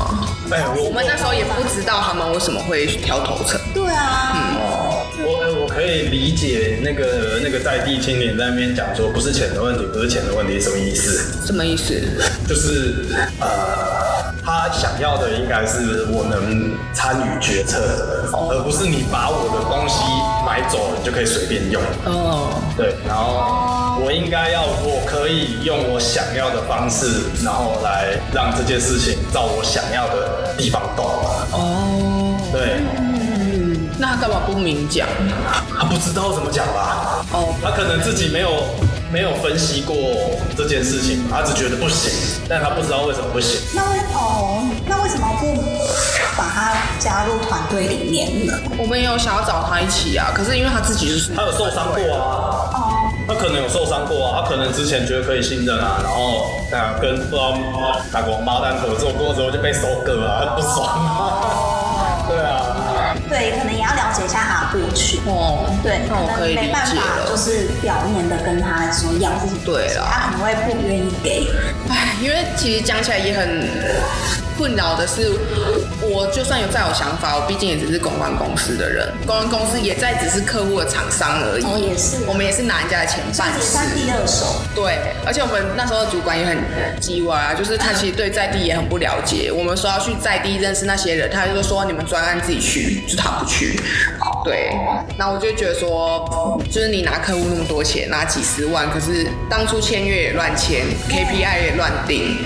[0.50, 3.60] 哎，我们那时候也不知道他们为什么会挑头层。
[3.74, 4.77] 对啊，哦，
[5.20, 11.46] 我我可以理解那个那个在地青年在那边讲说不是钱的问题，不是钱的问题，什么意思？
[11.46, 12.00] 什么意思？
[12.48, 13.06] 就是
[13.40, 20.02] 呃，他想要的应该是我能参与决策，而不是你把我的东西
[20.46, 21.82] 买走了你就可以随便用。
[22.04, 27.06] 哦，对，然后我应该要，我可以用我想要的方式，
[27.44, 31.04] 然后来让这件事情照我想要的地方动。
[31.50, 32.80] 哦，对，
[34.46, 35.06] 不明讲？
[35.78, 37.24] 他不知道怎么讲吧？
[37.32, 38.50] 哦，他可能自己没有
[39.12, 39.94] 没有分析过
[40.56, 42.10] 这件事情，他只觉得不行，
[42.48, 43.60] 但他不知道为什么不行。
[43.74, 45.46] 那为哦，那为什么不
[46.36, 48.52] 把他加入团队里面呢？
[48.78, 52.76] 我们也有想要找他一起啊，可是因为他自己就是他有受伤过啊，哦，
[53.28, 57.56] 他可能有受伤过啊，他可能之前觉得可以信任啊，然后啊跟不知道
[58.12, 62.26] 哪个王八蛋合作过之后就被收割啊，他不爽啊。
[62.28, 62.60] 对啊，
[63.28, 65.18] 对，可能也要了解一下他的过去。
[65.26, 67.38] 哦，对，那我可以理没办解法，就。
[67.38, 71.46] 是表面的跟他说要这些东西，对啦他可能会不愿意给。
[71.88, 73.64] 唉，因为其实讲起来也很
[74.58, 75.30] 困扰的是，
[76.02, 81.64] 我就算有再有想法，我毕竟也只是公关公司的人，公关公司也在只是客户的厂商而已。
[81.64, 83.78] 哦也是我们也是拿人家的钱办事。
[83.94, 86.58] 第二手，对，而且我们那时候的主管也很
[87.00, 89.52] 叽歪啊，就是他其实对在地也很不了解。
[89.52, 93.78] 我们说要去在地认识那些人，他就说你们专案自己去，就他不去。
[94.44, 94.70] 对，
[95.18, 102.38] 那我就觉得说，就是你拿客户那么多钱，拿几十万，可是当初签约也乱签，KPI 也乱定，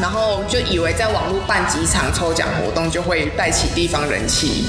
[0.00, 4.66] 然后就以为在网络办几场抽奖活动就会带起地方人气，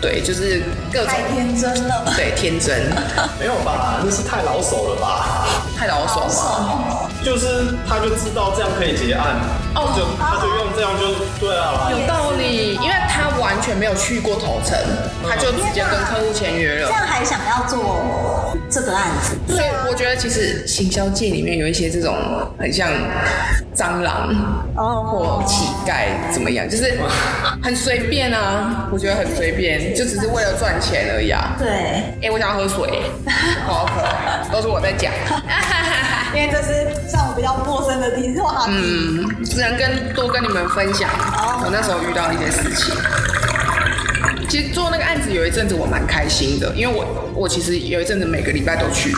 [0.00, 2.04] 对，就是各种太天真了。
[2.16, 2.90] 对天真，
[3.40, 4.00] 没有吧？
[4.04, 5.46] 那是太老手了吧？
[5.78, 7.08] 太老手嘛。
[7.24, 9.40] 就是他就知道这样可以结案，
[9.74, 11.90] 哦就他就用这样就对啊。
[11.90, 12.94] 有道理，因为
[13.66, 14.78] 全没有去过头城，
[15.28, 16.86] 他就直接跟客户签约了。
[16.86, 22.14] 这样还想要做这个案子，所以我觉得其实行销界里面有一些这种
[22.56, 22.88] 很像
[23.74, 24.28] 蟑螂
[24.76, 26.96] 哦或乞丐怎么样，就是
[27.60, 31.56] 很随便啊，我觉得很随便，就只是为了赚钱而已啊。
[31.58, 31.68] 对，
[32.22, 33.02] 哎、我想要喝水，
[33.66, 35.12] 好渴，都是我在讲。
[36.34, 38.72] 因为这是像我比较陌生的题话题。
[38.72, 41.08] 嗯，只能跟多跟你们分享
[41.64, 42.94] 我那时候遇到的一些事情。
[44.48, 47.04] 其实做那个案子有一阵子我蛮开心的，因为我
[47.34, 49.10] 我其实有一阵子每个礼拜都去，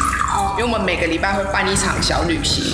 [0.56, 2.64] 因为我们每个礼拜会办一场小旅行。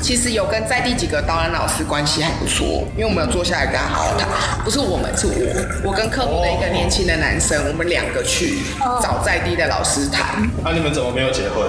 [0.00, 4.28] 其实有跟在地几个导览老师关系还不错，因为我们有坐下来跟他好好谈。
[4.64, 8.60] 不是我们，是我，我跟客户的一个年轻的男生，我们两个去
[9.02, 10.48] 找在地的老师谈。
[10.62, 11.64] 那、你们怎么没有结婚？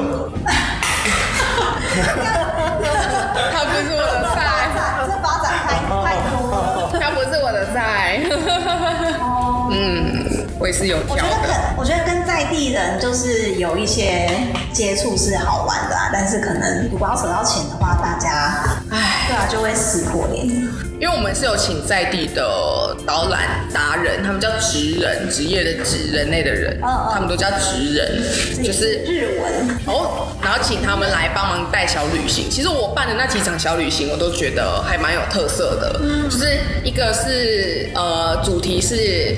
[3.52, 4.70] 他不是我的菜。
[5.08, 5.68] 这发展太
[6.04, 6.54] 太多了。
[7.00, 8.22] 他不是我的菜。
[9.72, 11.54] 嗯，我也是有我觉得可。
[11.78, 14.30] 我觉得跟在地人就是有一些
[14.72, 20.48] 接触是好玩的啊，但是可能如果要扯到钱的话，大家唉，对啊就会撕破脸。
[21.06, 22.42] 因为我们是有请在地的
[23.06, 28.24] 导览达人，他们叫职人，职业的职，人类的人，他们都叫职人，
[28.64, 32.50] 就是日文，哦，然后请他们来帮忙带小旅行。
[32.50, 36.02] 其实我办的那几场小旅行，我都觉得还蛮有特色的。
[36.28, 39.36] 就是一个是呃，主题是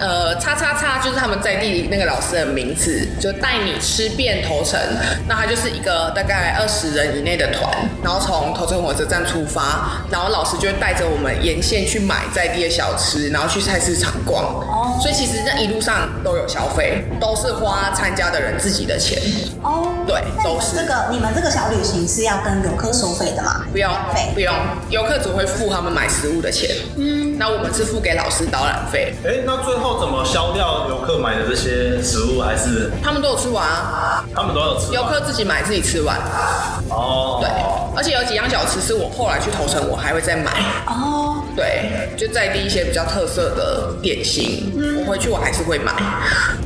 [0.00, 4.80] 呃，叉叉叉，就是他们在地那个老师的名字，就带你吃遍头城。
[5.28, 7.70] 那他就是一个大概二十人以内的团，
[8.02, 14.44] 然后从头城火车站出发，然后老师就会带着我们沿线去买在地的小吃，然后去菜市场逛。
[14.44, 19.20] 哦所以其实这一路上都有消费，都是花参加的人自己的钱。
[19.62, 23.64] 哦，对都是这个你们这个小旅行是要跟游客收费的吗？
[23.72, 24.54] 不用费不用，
[24.90, 26.70] 游客只会付他们买食物的钱。
[26.96, 32.40] 嗯，那我们是付给老师导览费，哎、那最后怎么消掉游客买的这些食物？
[32.40, 34.94] 还是他们都有吃完啊，他们都有吃完？
[34.94, 36.16] 游客自己买自己吃完。
[36.92, 37.48] 哦，对，
[37.96, 40.52] 而且有几样小吃是我后来去投城我还会再买。
[40.86, 41.21] 哦，
[41.54, 45.92] 对，就在地一些比较特色的点心，我回去我还是会买。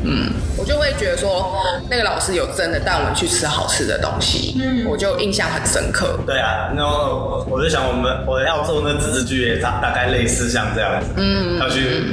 [0.04, 1.52] 嗯，我就会觉得说，
[1.90, 6.18] 那个老师有真的带我们去吃好吃的东西，嗯，我就印象很深刻。
[6.24, 12.04] 对啊，那我就想我们我要做那自制剧也大大概类似像这样子，嗯，要去，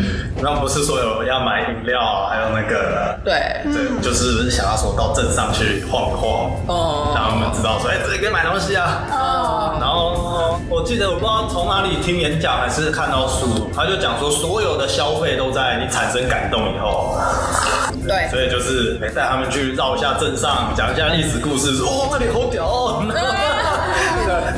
[0.42, 9.04] 然后不是说有要买饮料，还有那个，对，对，就是想要说到镇上去晃一晃，哦让他们知道说，哎、这里可以买东西啊。
[9.12, 9.63] 哦，然
[9.94, 17.18] 后我记得我不知道从哪里听演讲还是看到书，他就讲说所有的消费都在你产生感动以后，
[18.08, 22.10] 对，所以就是得带他们去绕一下镇上，讲一下历史故事，说哦。
[22.12, 23.04] 那里好屌哦，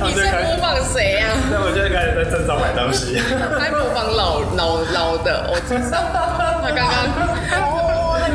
[0.05, 1.33] 你在模仿谁呀、啊？
[1.51, 3.15] 那我就开始在镇上买东西。
[3.59, 5.99] 在模仿老老老的，我知道，
[6.61, 6.91] 他刚刚，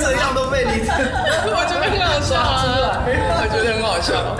[0.00, 0.80] 这样都被你，
[1.44, 2.64] 我觉得很好笑啊，
[3.04, 4.34] 我觉得很好笑。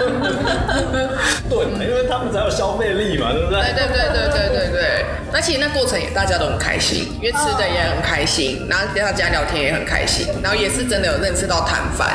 [1.49, 3.61] 对，因为他们才有消费力嘛，对不对？
[3.61, 12.09] 对对对对对对对，那其实那过程也大家都很开心，因为吃的也很开心，然后跟大家聊天也很开心，然后也是真的有认识到摊贩，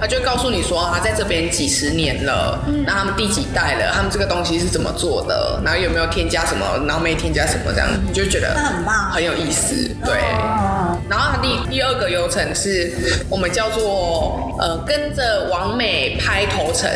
[0.00, 10.18] 他就告诉你说他在这边几十年了，那他们第几代了，他们这个东西是怎么做的，然后有没有添加什么，然后没添加什么这样，你就觉得很棒很有意思，对。
[11.10, 12.92] 哦，然后它第第二个流程是
[13.28, 16.88] 我们叫做呃跟着王美拍头程，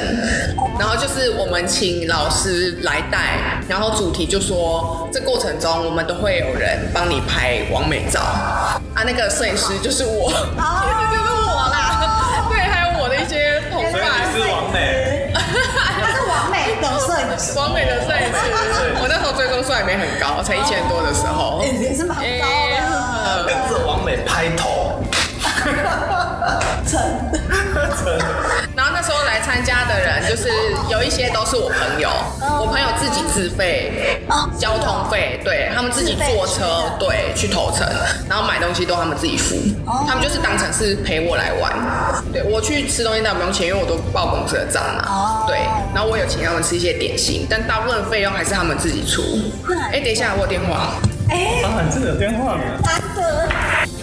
[0.79, 3.38] 然后就是我们请老师来带，
[3.68, 8.20] 然后主题就说这过程中我们都会有人帮你拍王美照。
[8.20, 10.43] 啊，那个摄影师就是我，其实
[11.11, 14.34] 就是我啦， 对，还有我的一些同所以伴你。
[14.34, 15.18] 是王美，
[17.57, 18.38] 王美的摄影师，
[19.03, 22.84] 我那时候追踪数还没很高，才一千多的时候，也是蛮高的。
[23.47, 25.03] 跟着王美拍头。
[26.87, 27.01] 成。
[28.77, 30.49] 然后那时候来参加的人，就是
[30.89, 32.09] 有一些都是我朋友，
[32.61, 34.20] 我朋友自己自费
[34.59, 37.87] 交通费，对他们自己坐车，对去投城，
[38.29, 39.57] 然后买东西都他们自己付，
[40.07, 41.72] 他们就是当成是陪我来玩。
[42.33, 45.45] 对我去吃东西那不用钱，因为我都报公司的账嘛。
[45.47, 45.59] 对，
[45.95, 49.22] 然后我有请他们吃一些点心，但大部分费用还是他们自己出。
[49.93, 50.95] 哎，等一下，我有电话。
[51.31, 52.61] 哎，欸，啊真的有电话吗。
[52.85, 53.49] 难得。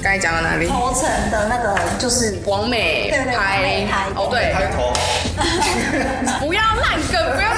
[0.02, 0.68] 刚才讲到哪里？
[0.68, 4.92] 头层的那个就是王美拍，哦对，拍头。
[6.42, 7.54] 不要烂梗，不要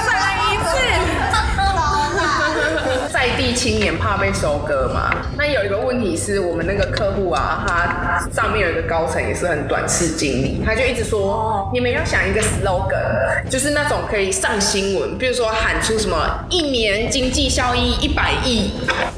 [3.54, 5.14] 青年怕被收割嘛？
[5.38, 16.16] 那有一个问题是我们那个客户啊，他上面有一个高层也是很短视经理，他就一直说，你们要想一个 slogan，就是那种可以上新闻，比如说喊出什么
[16.50, 18.72] 一年经济效益一百亿，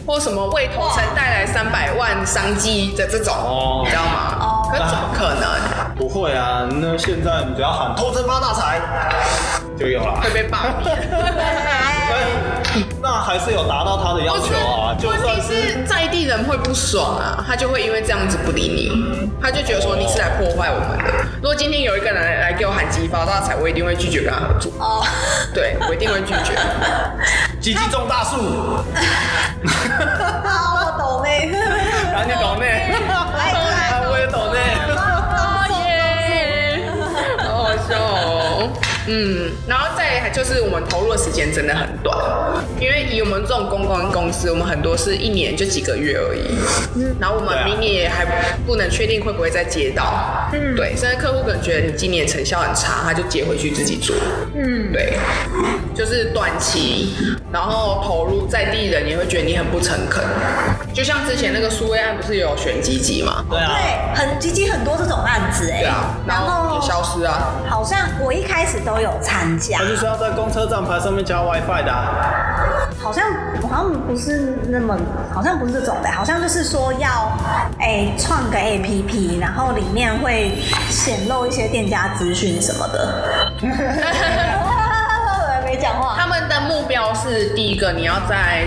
[0.07, 4.37] 或什么为同城带来三百万商机的这种，你知道吗？
[4.41, 5.76] 哦，可怎么可能？
[5.97, 8.81] 不会啊，那现在你只要喊投城发大财，
[9.79, 10.21] 就有了。
[10.21, 10.97] 会被罢免。
[13.01, 21.05] 那还是有达到他的要求啊，就算是在地人会不爽啊，他就会因为这样子不理你，他就觉得说你是来破坏我们的。
[21.37, 24.71] 如果今天有一个人来给我喊鸡发大财，我一定会拒绝跟他合作。
[24.79, 25.03] 哦，
[25.55, 26.53] 对我一定会拒绝。
[27.59, 28.37] 鸡鸡种大树。
[39.09, 39.86] 嗯，然后
[40.37, 42.15] 就是我们投入的时间真的很短，
[42.79, 46.43] 因为以我们这种公关公司，我们很多是一年就几个月而已。
[46.95, 48.27] 嗯，然后我们明年也还
[48.67, 50.51] 不能确定会不会再接到。
[50.53, 54.15] 嗯，对，甚至客户可能觉得你今年成效很差，他就接回去自己做。
[54.55, 55.15] 嗯，对，
[55.95, 57.15] 就是短期，
[57.51, 60.23] 然后投入在地人也会觉得你很不诚恳。
[60.93, 63.43] 就像之前那个苏威案不是有选积极吗？
[63.49, 65.81] 对啊，对，很积极很多这种案子哎。
[65.81, 67.55] 对啊，然后也消失啊。
[67.71, 68.95] 好像我一开始都。
[68.97, 71.93] 有参加，他就是要在公车站牌上面加 WiFi 的。
[73.01, 73.25] 好像
[73.63, 74.99] 好像不是那么，
[75.33, 77.31] 好像不是这种的，好像就是说要
[77.79, 80.59] 哎创个 APP，然后里面会
[80.91, 83.23] 显露一些店家资讯什么的。
[85.77, 86.17] 没讲话。
[86.19, 88.65] 他们的目标是第一个，你要在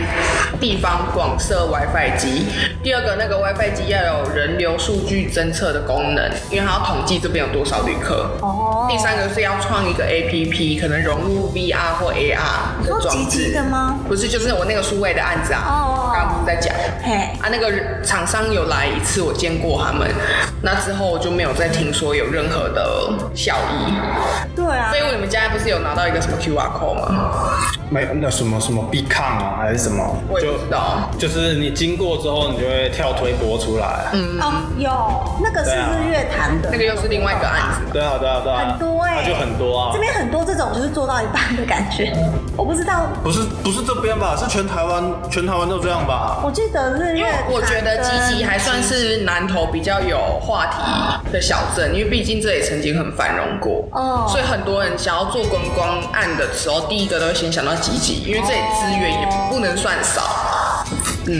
[0.59, 2.45] 地方广设 WiFi 机；
[2.83, 8.37] 第二个，那个 WiFi 机要有人流数据侦测的功能，因为它要统计这边有多少旅客。
[8.41, 8.87] 哦。
[8.89, 13.53] 第三个是要创一个 APP，可能融入 VR 或 AR 的装置。
[13.53, 13.99] 的吗？
[14.07, 15.63] 不是，就是我那个数位的案子啊。
[15.67, 16.08] 哦。
[16.19, 16.73] 刚刚在讲。
[17.01, 17.13] 嘿。
[17.41, 17.71] 啊，那个
[18.03, 20.09] 厂商有来一次，我见过他们。
[20.61, 23.93] 那之后我就没有再听说有任何的效益。
[24.55, 24.89] 对啊。
[24.91, 26.95] 所以你们家不是有拿到一个什么 QR code？
[26.95, 27.31] 吗
[27.91, 30.03] 没那什么什么必抗啊，还是什么？
[30.27, 34.09] 我就知道，就是你经过之后，你就会跳推播出来。
[34.13, 37.91] 嗯，哦，有那个是日月潭的，那个又是另外一个案子。
[37.91, 39.91] 对啊，对啊，对啊，很多哎，就很多啊。
[39.93, 42.13] 这边很多这种就是做到一半的感觉，
[42.55, 43.07] 我不知道。
[43.23, 44.35] 不是不是这边吧？
[44.37, 46.39] 是全台湾全台湾都这样吧？
[46.43, 53.85] 我记得日月潭，我觉得吉吉还算是南投比较有话题的小镇，因为毕竟这里曾经很繁荣过。
[53.91, 60.21] 哦，所以很多人想要做观光案的时候，第一个都会先想到吉吉，因为这里资源也不能算少。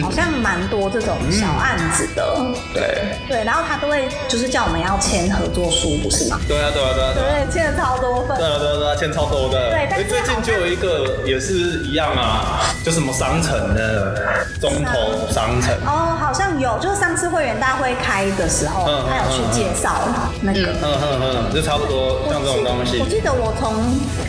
[0.02, 2.38] 好像蛮多这种小案子的，
[2.74, 6.40] 对对，然后他都会就是叫我们要签合作书，不是吗？
[6.48, 9.72] 对啊对啊对啊，对签了超多份，对啊对啊对啊，签超多的。
[9.72, 15.74] 对，但最近就有一个也是一样啊，就什么商城的中投商城。
[15.86, 19.96] 哦，好像有，就是上次会员大会开的时候，他有去介绍
[20.42, 23.00] 那个，嗯嗯嗯，就差不多像这种东西。
[23.00, 23.74] 我记得我从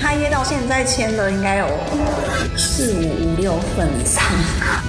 [0.00, 1.66] 开业到现在签的应该有
[2.56, 4.24] 四五五六份以上，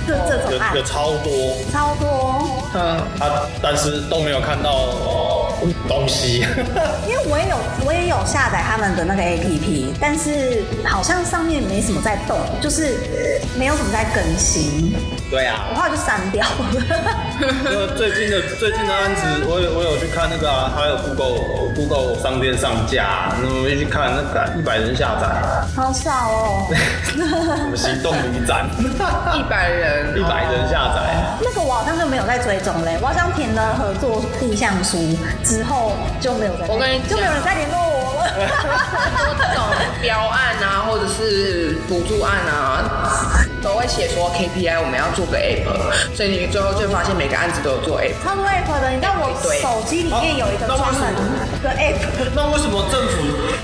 [0.07, 0.57] 这这种。
[0.73, 2.81] 有超多，超多，嗯，
[3.19, 5.40] 啊，但是都没有看到
[5.87, 6.45] 东西。
[7.07, 12.97] 因为我也有，我也有下载他们的那个 APP，但是好像上面没什么在动，就是
[13.57, 14.93] 没有什么在更新。
[15.31, 16.51] 对啊，我后来就删掉了。
[17.71, 25.25] 因为最近的最近的案子，我有我有去看那个啊，还有 Google Google 商店上架，那么去看那个一百人下载，
[25.75, 26.67] 好少哦。
[27.15, 28.69] 什么行动旅展，
[29.33, 30.41] 一百人，一百。
[30.51, 31.70] 人下载那个我
[32.21, 34.97] 有在追踪嘞，我好像填了合作意向书
[35.43, 38.29] 之后就没有在，我跟你就没有人再联络我了。
[38.31, 39.63] 很多这种
[40.01, 45.65] 标案啊，或者是补助案啊，都会写说 KPI 我们要做个 app，
[46.15, 48.13] 所以你最后就发现每个案子都有做 app。
[48.23, 51.01] 超多 app 的，你知道我手机里面有一个专门
[51.63, 53.17] 的 app，那为什么政府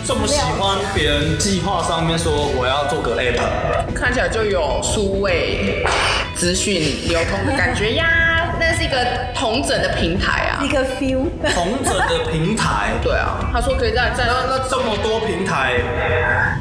[0.04, 3.94] 这么喜欢别人计划上面说我要做个 app？
[3.94, 5.86] 看起来就有数位
[6.36, 8.27] 资讯流通的感觉呀。
[8.90, 8.98] 个
[9.36, 10.68] 同整的平台啊一。
[10.70, 11.26] 个 feel。
[11.54, 12.92] 同整的平台。
[13.04, 15.74] 对啊，他说可以在在那那这么多平台，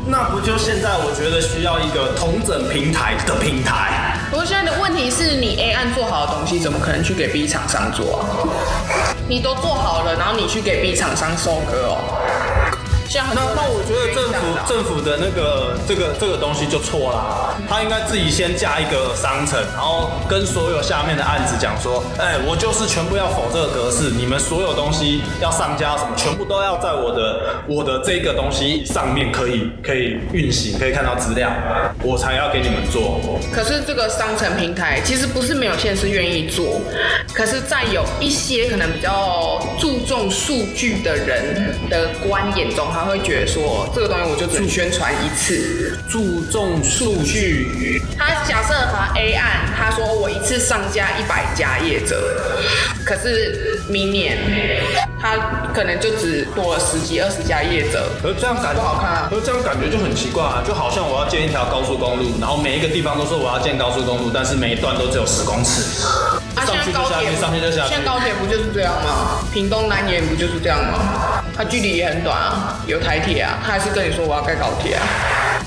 [0.07, 4.15] 那不就现在我觉得需要一个同整平台的平台？
[4.31, 8.25] 不过现在的问题是你 A 案做好的东西，怎么可能去给 B 厂商做啊？
[9.29, 11.99] 你都做好了，然后你去给 B 厂商收割哦。
[13.09, 31.51] 像很那那我觉得政府政府的那个这个这个东西就错啦，他应该自己先架一个商城，然后跟所有下面的案子讲说，哎，我就是全部要否这个格式，你们所有东西要上架什么，全部都要在我的我的这个东西上面可以可以运行，可以看到资料，
[32.03, 33.21] 我才要给你们做。
[33.53, 36.81] 可是这个商城平台其实不是没有县市愿意做，
[37.33, 45.99] 可是，在有一些可能比较注重数据的人的观眼中，他会觉得说，这个东西我就只能宣传一次。
[46.09, 52.41] 注重数据，他假设他 A 案，他说我一次上架一百家业者，
[53.05, 54.39] 可是明年
[55.21, 55.37] 他
[55.75, 59.29] 可能就只多了十几二十家业者，可是这样感觉不好看啊。
[59.29, 66.26] 可是这样感觉就很奇怪啊，就好像我要建一条高速公路，然后每一个地方都说我要建高速公路，但是每一段都只有十公尺，啊，
[66.67, 68.05] 上现在高铁去就下去，上去就下去现在。
[68.05, 69.39] 高铁不就是这样吗？
[69.53, 70.99] 屏东南延不就是这样吗？
[71.57, 75.03] 它距离也很短啊，有台铁啊，他还是跟你说我要盖高铁啊，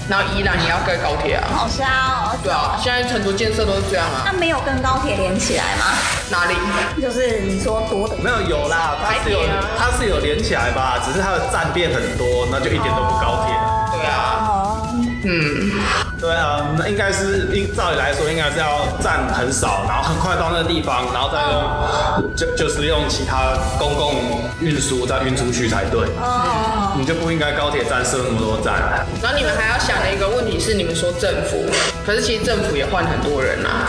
[0.08, 2.38] 然后宜兰也要盖高铁啊，好笑哦。
[2.44, 5.98] 对啊，现在很多建设都是这样啊，那没有跟高铁连起来吗？
[6.30, 6.54] 哪里？
[7.02, 13.56] 就是你说多的没有有啦，它是有啊它是有连起来吧，只是它的站变很多，那就一点都不高铁。
[13.98, 14.88] 对啊，哦，
[15.24, 15.72] 嗯，
[16.20, 26.02] 对啊，那应该是应照理来说应该是要站很少，然后很快到那个地方，然后再用就就是用其他公共运输再运出去才对。
[26.20, 29.06] 哦，你就不应该高铁站设那么多站。
[29.24, 31.66] 然后你们还要想的一个问题是，你们说政府，
[32.06, 33.88] 可是其实政府也换很多人啊。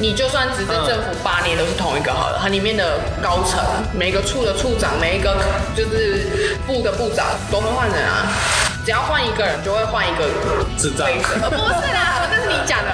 [0.00, 3.58] 你就算执政政府八年都是同一个好了，它里面的高层，
[3.92, 5.36] 每个处的处长，每一个
[5.74, 8.30] 就是部的部长都会换人啊。
[8.88, 10.24] 只要换一个人，就会换一个
[10.78, 12.90] 智障规则呃不是啦，这是你讲的。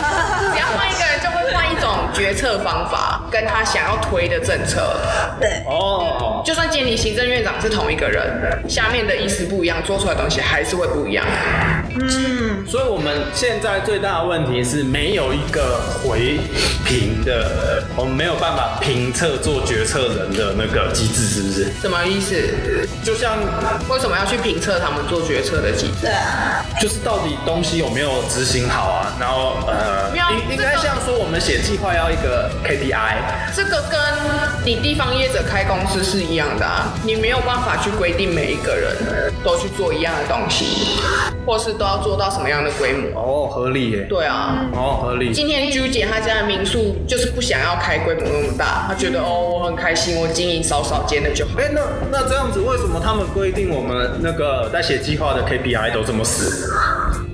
[0.52, 4.96] 只要换一个人，就会换一种决策方法，跟他想要推的政策。
[5.38, 11.24] 对，哦，就算今天你行政院长是同一个人，下面的意思不一样，做出来的东西还是会不一样。
[12.66, 16.38] 所以我们现在最大的问题是没有一个回
[16.84, 21.72] 评的，我们没有办法评测做决策人的那个机制，是不是？
[21.80, 22.34] 什么意思？
[23.04, 23.38] 就像
[23.88, 26.02] 为什么要去评测他们做决策的机制？
[26.02, 29.12] 对啊，就是到底东西有没有执行好啊？
[29.20, 33.16] 然后呃应应该像说我们写计划要一个 KPI，
[33.54, 34.00] 这个跟
[34.64, 40.98] 你地方业者开公司是一样的啊，你没有办法去规定每一个人都去做一样的东西，
[41.46, 43.20] 或是都要做到什么样的规模。
[43.20, 44.06] 哦，合理耶。
[44.08, 45.32] 对啊，哦，合理。
[45.32, 51.52] 今天朱姐她家的民宿就是不想要开规模那么大，她觉得哦我很开心，我经营少少间的就好。
[51.58, 51.80] 哎、那
[52.10, 56.72] 那这样子，为什么他们规定我们那个在写计划的 KPI 都这么死？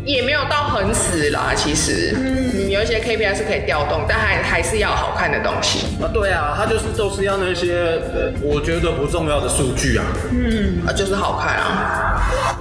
[0.07, 5.87] 也没有到很死啦，其实，嗯，有一些 KPI 是可以调动，但还还是要好看的东西。
[6.03, 12.10] 啊，对啊，他就是都是要那些呃我觉得不重要的数据啊，嗯啊，就是好看啊，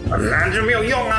[0.10, 1.18] 那就没有用啊。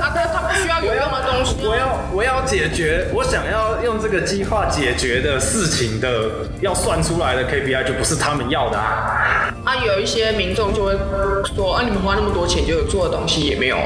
[0.00, 1.68] 啊，它它不需要有用的东西啊。
[1.68, 6.30] 我要我要解决我想要用这个计划解决的事情的，
[6.60, 9.52] 要算出来的 KPI 就不是他们要的啊。
[9.64, 10.92] 啊，有一些民众就会
[11.54, 13.76] 说，啊，你们花那么多钱就有做的东西也没有，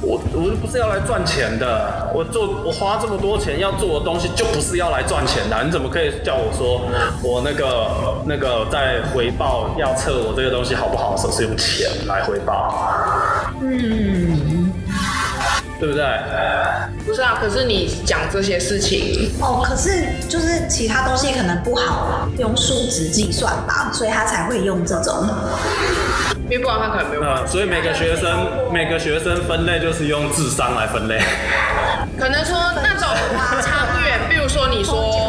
[0.00, 6.80] 我我不是要来赚钱的，我做我花这么多钱要做的东西就不是要来赚钱的啊、你怎么可以叫我说
[7.22, 12.74] 我那个那个在回报要测我这个东西好不好的时候是用钱来回报？
[13.64, 14.72] 嗯，
[15.80, 16.04] 对不对？
[17.06, 17.38] 不是啊？
[17.40, 25.28] 可是你讲这些事情，哦，可是就是其他东西可能不好用数值计算吧，所以他才会用这种。
[26.44, 27.40] 因为不然他可能没有办法。
[27.42, 31.18] 呃，所以每个学生每个学生分类就是用智商来分类。
[32.18, 33.08] 可能说那种
[33.62, 35.23] 长远，比如说你说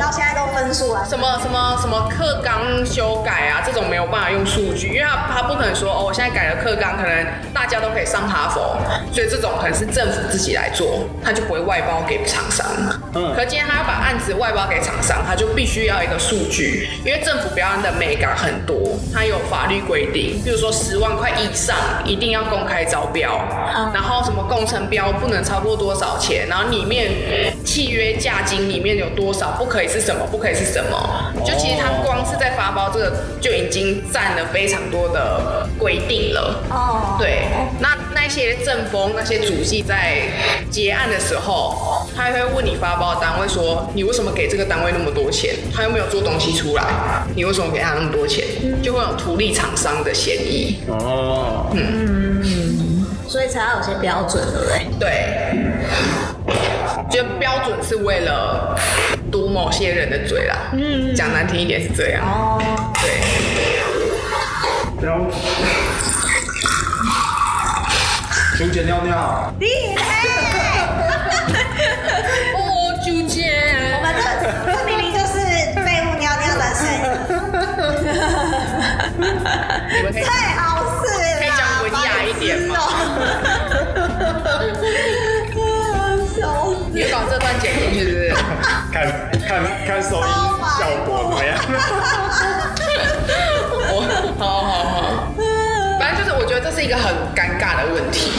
[0.66, 8.78] 分数了，什么什么什么课纲修改啊，这种没有有办法用数据，因为他他不可能说哦，我现在改了课纲，可能大家都可以上哈佛，
[9.12, 12.66] 所以这种可能是政府自己来做，他就不会外包给厂商。
[13.14, 23.40] 嗯，可今天他要把案子外包给厂商，他就必须要一个数据，因为政府表演的美感很多，他有法律规定，比如说十万块以上一定要公开招标，
[23.94, 27.12] 然后什么工程标不能超过多少钱，然后里面
[27.64, 36.64] 契约价金里面有多少不可以是什么，不可以是什么，就其实他光是在发包这个就已经占了非常多的规定了。
[36.70, 37.48] 哦，对，
[37.80, 40.22] 那那些政风那些主计在
[40.70, 45.54] 结案的时候，他会问你发包单位说，你为什么给这个单位那么多钱？
[45.74, 46.84] 他又没有做东西出来，
[47.36, 48.46] 你为什么给他那么多钱？
[48.82, 50.80] 就会有图利厂商的嫌疑。
[50.88, 54.88] 哦，嗯所以才要有些标准，对不对？
[55.00, 55.58] 对，
[57.10, 58.78] 就标准是为了
[59.36, 60.56] 堵某些人的嘴啦。
[60.72, 62.24] 嗯，讲难听一点是这样。
[62.24, 62.58] 哦，
[63.02, 63.10] 对，
[65.02, 65.18] 标
[68.58, 69.68] 熊姐尿尿，厉
[69.98, 70.04] 害！
[72.56, 73.52] 哦，纠结。
[73.92, 74.22] 我们这
[74.72, 75.34] 这明明就是
[75.84, 77.04] 废物尿尿的声音，
[79.98, 80.64] 你们可以太好
[81.04, 82.74] 事了，可以讲文雅一点吗
[87.36, 88.34] 这段剪进去是不是？
[88.94, 89.06] 看
[89.46, 90.28] 看看收音
[90.80, 91.58] 效果怎么样？
[93.92, 94.00] 我
[94.40, 95.34] 好好好，
[96.00, 98.32] 反正就是我觉得这是一个很尴尬的问题，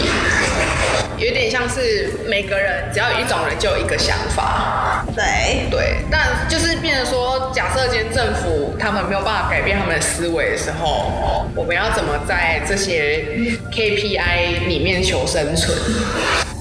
[1.18, 13.26] 有点像是每个人只要有一种人就有一个想法，对，对，但就是变成说，假设今天政府他们没有办法改变他们的思维的时候，我们要怎么在这些
[13.70, 15.76] KPI 里面求生存？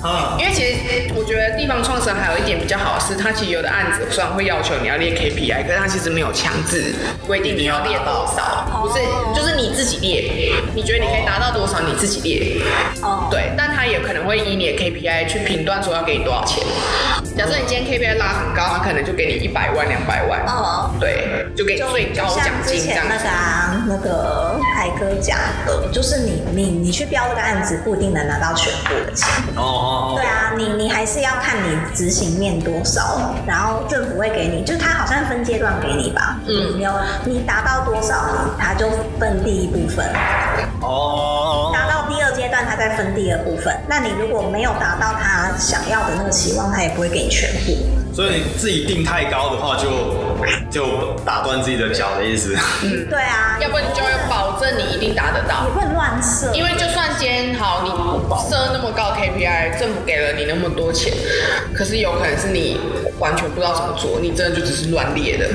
[0.06, 0.76] 啊，因为其实
[1.16, 6.94] 我觉得地方创生还有一点比较好的是，它其实有的案子虽然会要求你要列 KPI，可是它其实没有强制
[7.26, 9.00] 规定你要列多少，不是，
[9.34, 12.62] 就是你自己列，你觉得你可以达到多少，你自己列。
[13.02, 16.64] 哦，对，但它也可能会以你的 KPI 去评断说要给你多少钱。
[17.36, 20.46] 假设你今天 KPI 拉很高，它可能就给你一百万、两百万。
[20.46, 23.06] 哦，对，就给你最高奖金这样
[23.88, 29.28] 那个海哥讲的，就是你你你去标这个案子，不一定能拿到全部的钱。
[29.56, 36.38] 哦哦对啊，你你还是要看你执行面多少，然后政府会给你，就是他好像分阶段给你吧。
[36.46, 36.92] 嗯，你有
[37.24, 38.16] 你达到多少，
[38.60, 40.06] 他就分第一部分；
[40.82, 43.74] 哦，达到第二阶段，他再分第二部分。
[43.88, 47.72] 那你如果没有达到他想要的那个期望，他也不会给你全部。
[48.16, 49.90] 所以你自己定太高的话，就
[50.72, 52.56] 就打断自己的脚的意思。
[52.84, 55.74] 嗯对啊，要不然你就要保证你一定达得到你。
[55.74, 57.90] 不能乱设，因为就算今天好，你
[58.50, 61.12] 设那么高 KPI，政府给了你那么多钱，
[61.74, 62.80] 可是有可能是你
[63.20, 65.50] 完全不知道怎么做，你真的就只是乱列的，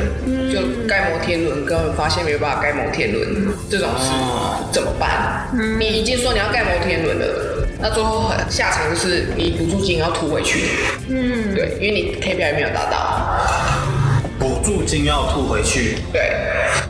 [0.53, 5.49] 就盖摩天轮根本发现没有办法盖摩天轮这种事哦怎么办？
[5.79, 7.50] 你已经说你要盖摩天轮了，
[7.83, 10.69] 那最后很下场就是你补助金要吐回去，
[11.09, 13.39] 嗯，对，因为你 KPI 没有达到，
[14.39, 15.97] 补助金要吐回去。
[16.13, 16.33] 对，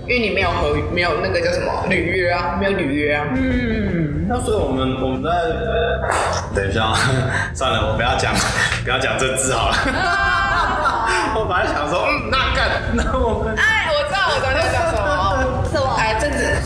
[0.07, 5.31] 因为你没有合没有那个叫什么履约啊，没有履约啊，嗯那所以我们我们在
[6.55, 6.93] 等一下，
[7.55, 8.35] 算了，我不要讲，
[8.85, 9.77] 不要讲这字好了。
[11.35, 13.70] 我本来想说，嗯，那干，那我们哎，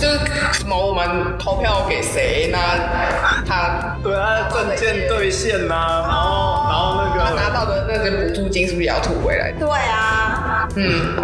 [0.05, 0.19] 就是
[0.53, 2.51] 什么，我们投票给谁？
[2.53, 2.59] 那
[3.47, 9.51] 他对啊，证件兑现呐、然后然后那个他拿到的那个补助金是不是也要吐回来？
[9.59, 11.17] 对啊，嗯，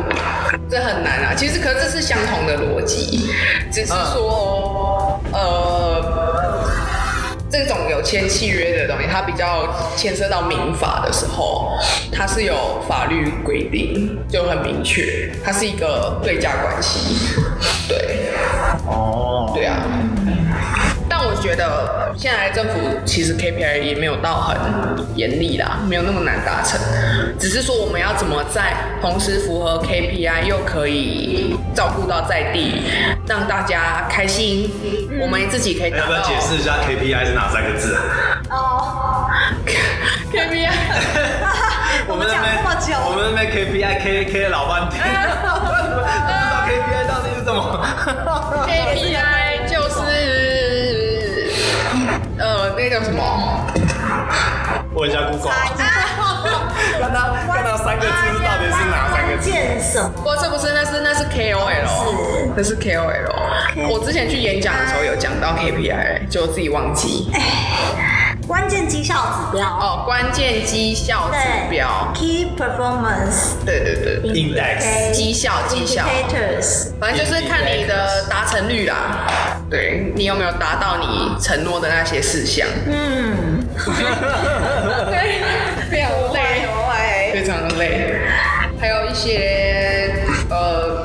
[0.70, 1.34] 这很难啊。
[1.36, 3.28] 其实，可这是相同的逻辑，
[3.70, 6.66] 只是说，呃，
[7.50, 11.76] 这种有签契约的东西，它比较牵涉到民法的时候，
[12.10, 17.36] 它是有法律规定，就很明确，它是一个对价关系。
[17.86, 18.19] 对，
[18.90, 19.76] 哦，对啊。
[21.08, 24.56] 但我觉得现在政府其实 KPI 也没有到很
[25.16, 26.78] 严厉啦，没有那么难达成，
[27.38, 28.72] 只是说我们要怎么在
[29.02, 32.82] 同时符合 KPI 又可以照顾到在地，
[33.26, 34.70] 让大家开心，
[35.20, 38.00] 我们自己可以要不要解释一下 KPI 是哪三个字啊？
[38.50, 39.26] 哦
[40.32, 40.70] ，KPI。
[42.06, 45.02] 我们讲那么久， 我们那边 KPI K K 老半天，
[47.40, 47.84] 是什么。
[48.66, 49.96] KPI 就是
[52.38, 53.66] 呃，那个叫什么？
[54.94, 57.16] 问一下 Google，看他
[57.46, 58.12] 看他三个字
[58.44, 59.50] 到底是哪三个字？
[59.50, 60.10] 见什么？
[60.22, 63.88] 不是不是，那是那是 KOL，那是 KOL。
[63.88, 67.30] 我之前去演讲的时候有讲到 KPI，就自己忘记。
[68.50, 69.64] 关键绩效指标。
[69.64, 71.38] 哦，关键绩效指
[71.70, 73.54] 标，Key Performance。
[73.64, 76.88] 对对对，Index 绩效绩效，Indicators。
[76.98, 79.60] 反正就是看你的达成率啦。
[79.70, 82.66] 对你有没有达到你承诺的那些事项？
[82.88, 83.64] 嗯。
[85.06, 85.42] 对，
[85.88, 88.16] 非常累， 非常的累。
[88.80, 90.99] 还有一些呃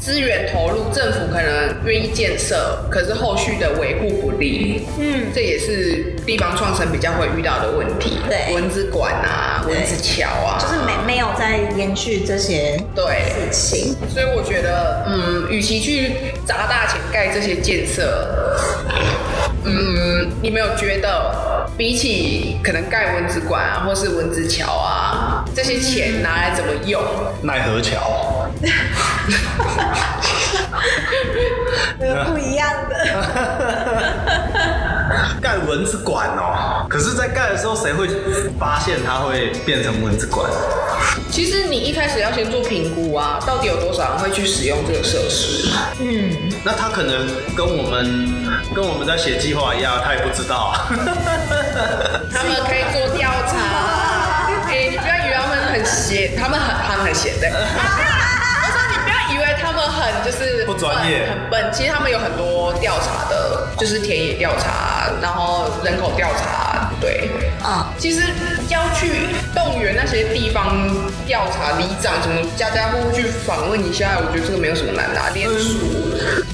[0.00, 8.18] 资源投入，政府可能愿意建设，可是后续的维护不力，嗯，这也是地方创生比较会遇到的问题。
[8.26, 13.94] 对，文字馆啊，文字桥啊，就是没没有在延续这些对事情。
[14.08, 16.12] 所以我觉得，嗯，与其去
[16.46, 18.56] 砸大钱盖这些建设，
[19.64, 27.02] 嗯，你没有觉得比起可能盖文字馆啊，或是文字桥啊，这些钱拿来怎么用？
[27.42, 28.39] 奈何桥，
[32.26, 32.96] 不一样的。
[35.40, 38.06] 盖蚊子馆哦，可是，在盖的时候，谁会
[38.58, 40.48] 发现它会变成蚊子馆？
[41.30, 45.68] 其实你一开始要先做评估啊，到底有多少人会去使用这个设施？
[46.00, 46.30] 嗯，
[46.64, 47.26] 那他可能
[47.56, 48.28] 跟我们
[48.74, 50.74] 跟我们在写计划一样，他也不知道。
[50.88, 53.56] 他们可以做调查。
[54.68, 57.48] 哎，你不要以为他们很闲，他们很他们很闲的。
[60.30, 66.69] 就是不专业、很笨，其实他们有很多调查的，就是田野调查，然后人口调查，
[67.00, 67.30] 对。
[67.62, 68.22] 啊，其实
[68.68, 70.88] 要去动员那些地方
[71.26, 75.20] 调查里长，什么家家户户去访问一下，我觉得这个没有什么难的。
[75.34, 75.76] 连署，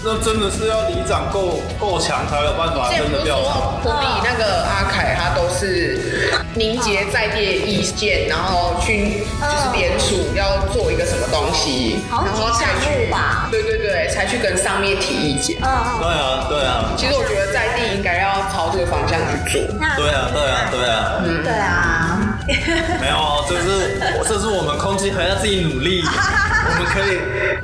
[0.02, 3.78] 那真的是要里长够够强才有办法真的调查。
[3.82, 13.48] 不比那个阿凯，他都是凝结在地意见，然后去就是联署要做一个什么东西，然后才去吧。
[13.50, 15.56] 对对对，才去跟上面提意见。
[15.62, 15.98] 嗯嗯。
[16.02, 16.90] 对啊对啊。
[16.96, 19.62] 其实我觉得在地应该要朝这个方向去做。
[19.96, 21.22] 对啊对啊对啊。
[21.24, 22.38] 嗯，对啊，
[23.00, 27.18] 没有，这是这是我们空气还要自己努力， 我们可以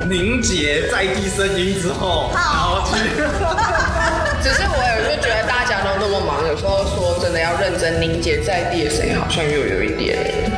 [0.09, 2.97] 凝结在地声音之后，然后去。
[4.43, 10.51] 只是我有时候觉得大家都那么忙，有时候说真的要认真凝结在地的声音，好像又有一点，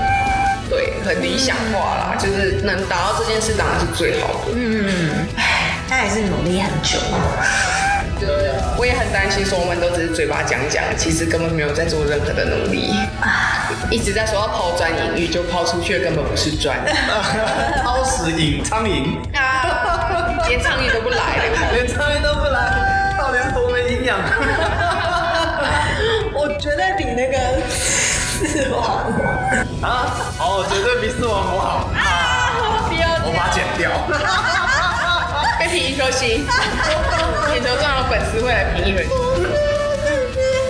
[0.67, 2.15] 对，很理想化啦。
[2.17, 4.53] 就是能达到这件事，当然是最好的。
[4.55, 6.97] 嗯，唉，他也是努力很久。
[8.75, 12.93] 对，我也很担心，说我们都只是嘴巴讲讲，其实根本没有在做任何的努力，
[13.89, 16.77] 一直在说要抛砖引玉，就抛出去的根本不是砖，
[17.83, 19.17] 抛死引苍蝇，
[20.47, 21.39] 连苍蝇都不来，
[21.73, 24.19] 连苍蝇都不来，到底 是多没营养？
[26.33, 27.37] 我绝对比那个
[27.69, 28.83] 四王
[29.81, 32.01] 啊，哦，绝对比四王魔好啊！
[33.27, 33.89] 我把它剪掉。
[35.67, 36.45] 评一颗星，
[37.51, 39.09] 点头上的粉丝会来评一颗星。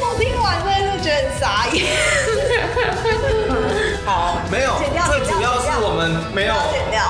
[0.01, 1.85] 我听完真的是觉得很傻眼。
[4.05, 4.77] 好，没有，
[5.07, 6.53] 最主要是我们没有，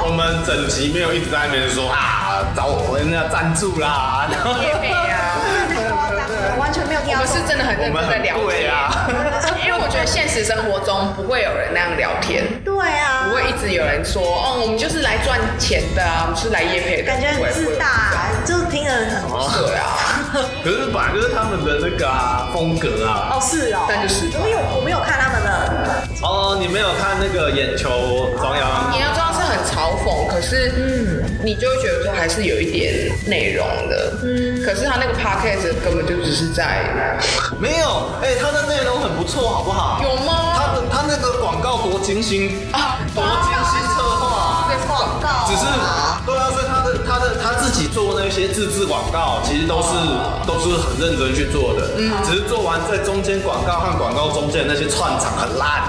[0.05, 5.36] 我们整集没有一直在那边说啊，找我们要赞助啦，然后也啊，
[6.57, 7.01] 完全没有。
[7.07, 9.07] 我们是真的很认真在聊天啊，
[9.65, 12.55] 因为我觉得现实生活中不会有人那样聊天。
[12.66, 18.11] 对啊，不会一直有人说，哦，我们就是来赚钱的啊，我们是来夜配的，感觉很自大，
[18.43, 19.86] 就听人很对啊。
[20.63, 23.30] 可是本来就是他们的那个啊风格啊。
[23.34, 26.03] 哦，是哦，但就是，我有我没有看他们的。
[26.24, 28.91] 哦，你没有看那个眼球装央？
[28.97, 34.13] 眼球装是很嘲讽，可是嗯，你就会觉得说还是有一点内容的。
[34.24, 36.82] 嗯，可是他那个 podcast 根本就只是在。
[37.59, 40.01] 没有，哎，他的内容很不错，好不好？
[40.03, 40.55] 有吗？
[41.06, 45.45] 他那个广告多精心啊，多精心策划，广告。
[45.47, 45.66] 只是，
[46.26, 49.89] 对啊，所以他的他的他自己做那些自制广告，其实都是
[50.47, 51.91] 都是很认真去做的。
[51.99, 55.84] 嗯，只是做完在中间广告和广告中间那些串场很烂。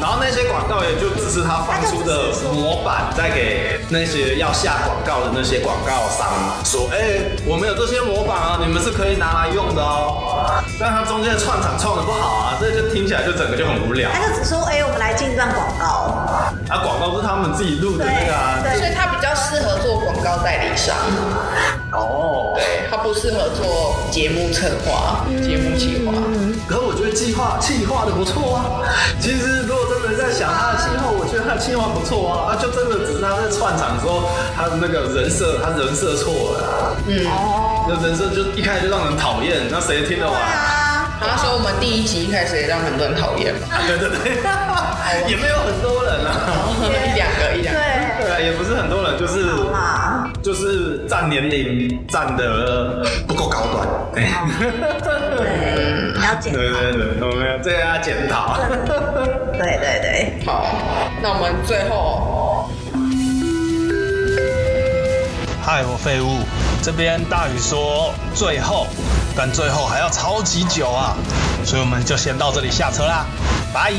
[0.00, 6.28] 然后那些广告也就只是他放出的模板，再给那些要下广告的那些广告商
[6.64, 14.10] 说：“哎，我们有这些模板啊，你们是可以拿来用的哦。”但他中间的串场串的不好啊，这就听起来就整个就很无聊。
[14.12, 15.86] 他就只说：“哎，我们来进一段广告。”
[16.68, 20.94] 啊，广告是他们自己录的那个啊，所以他比较适合做广告代理商。
[21.92, 26.12] 哦，对，他不适合做节目策划、节目计划。
[26.68, 28.82] 可是我觉得计划计划的不错啊。
[29.20, 32.50] 其实如果真的在想他的计划，我觉得他的计划不错啊。
[32.50, 34.24] 啊，就真的只是他在串场的时候，
[34.56, 36.96] 他的那个人设，他人设错了。
[37.06, 40.34] 嗯，哦，那人设就一开始就让人讨厌，那谁听得完？
[41.18, 43.66] 他说我们第一集一开始也让很多人讨厌嘛。
[43.86, 44.36] 对 对对，
[45.30, 47.80] 也没有很多人啊， 一两个一两个。
[47.80, 49.48] 对对啊，也不是很多人，就是
[50.46, 53.88] 就是占年龄占的不够高端。
[54.14, 54.22] 对
[55.36, 56.78] 对，要检对讨。
[56.78, 58.56] 对对，我们这个要检讨。
[59.54, 60.64] 对对对，好，
[61.20, 62.70] 那我们最后
[65.64, 66.38] 嗨，我废物。
[66.80, 68.86] 这边大宇说最后，
[69.36, 71.16] 但最后还要超级久啊，
[71.64, 73.26] 所以我们就先到这里下车啦，
[73.74, 73.92] 拜。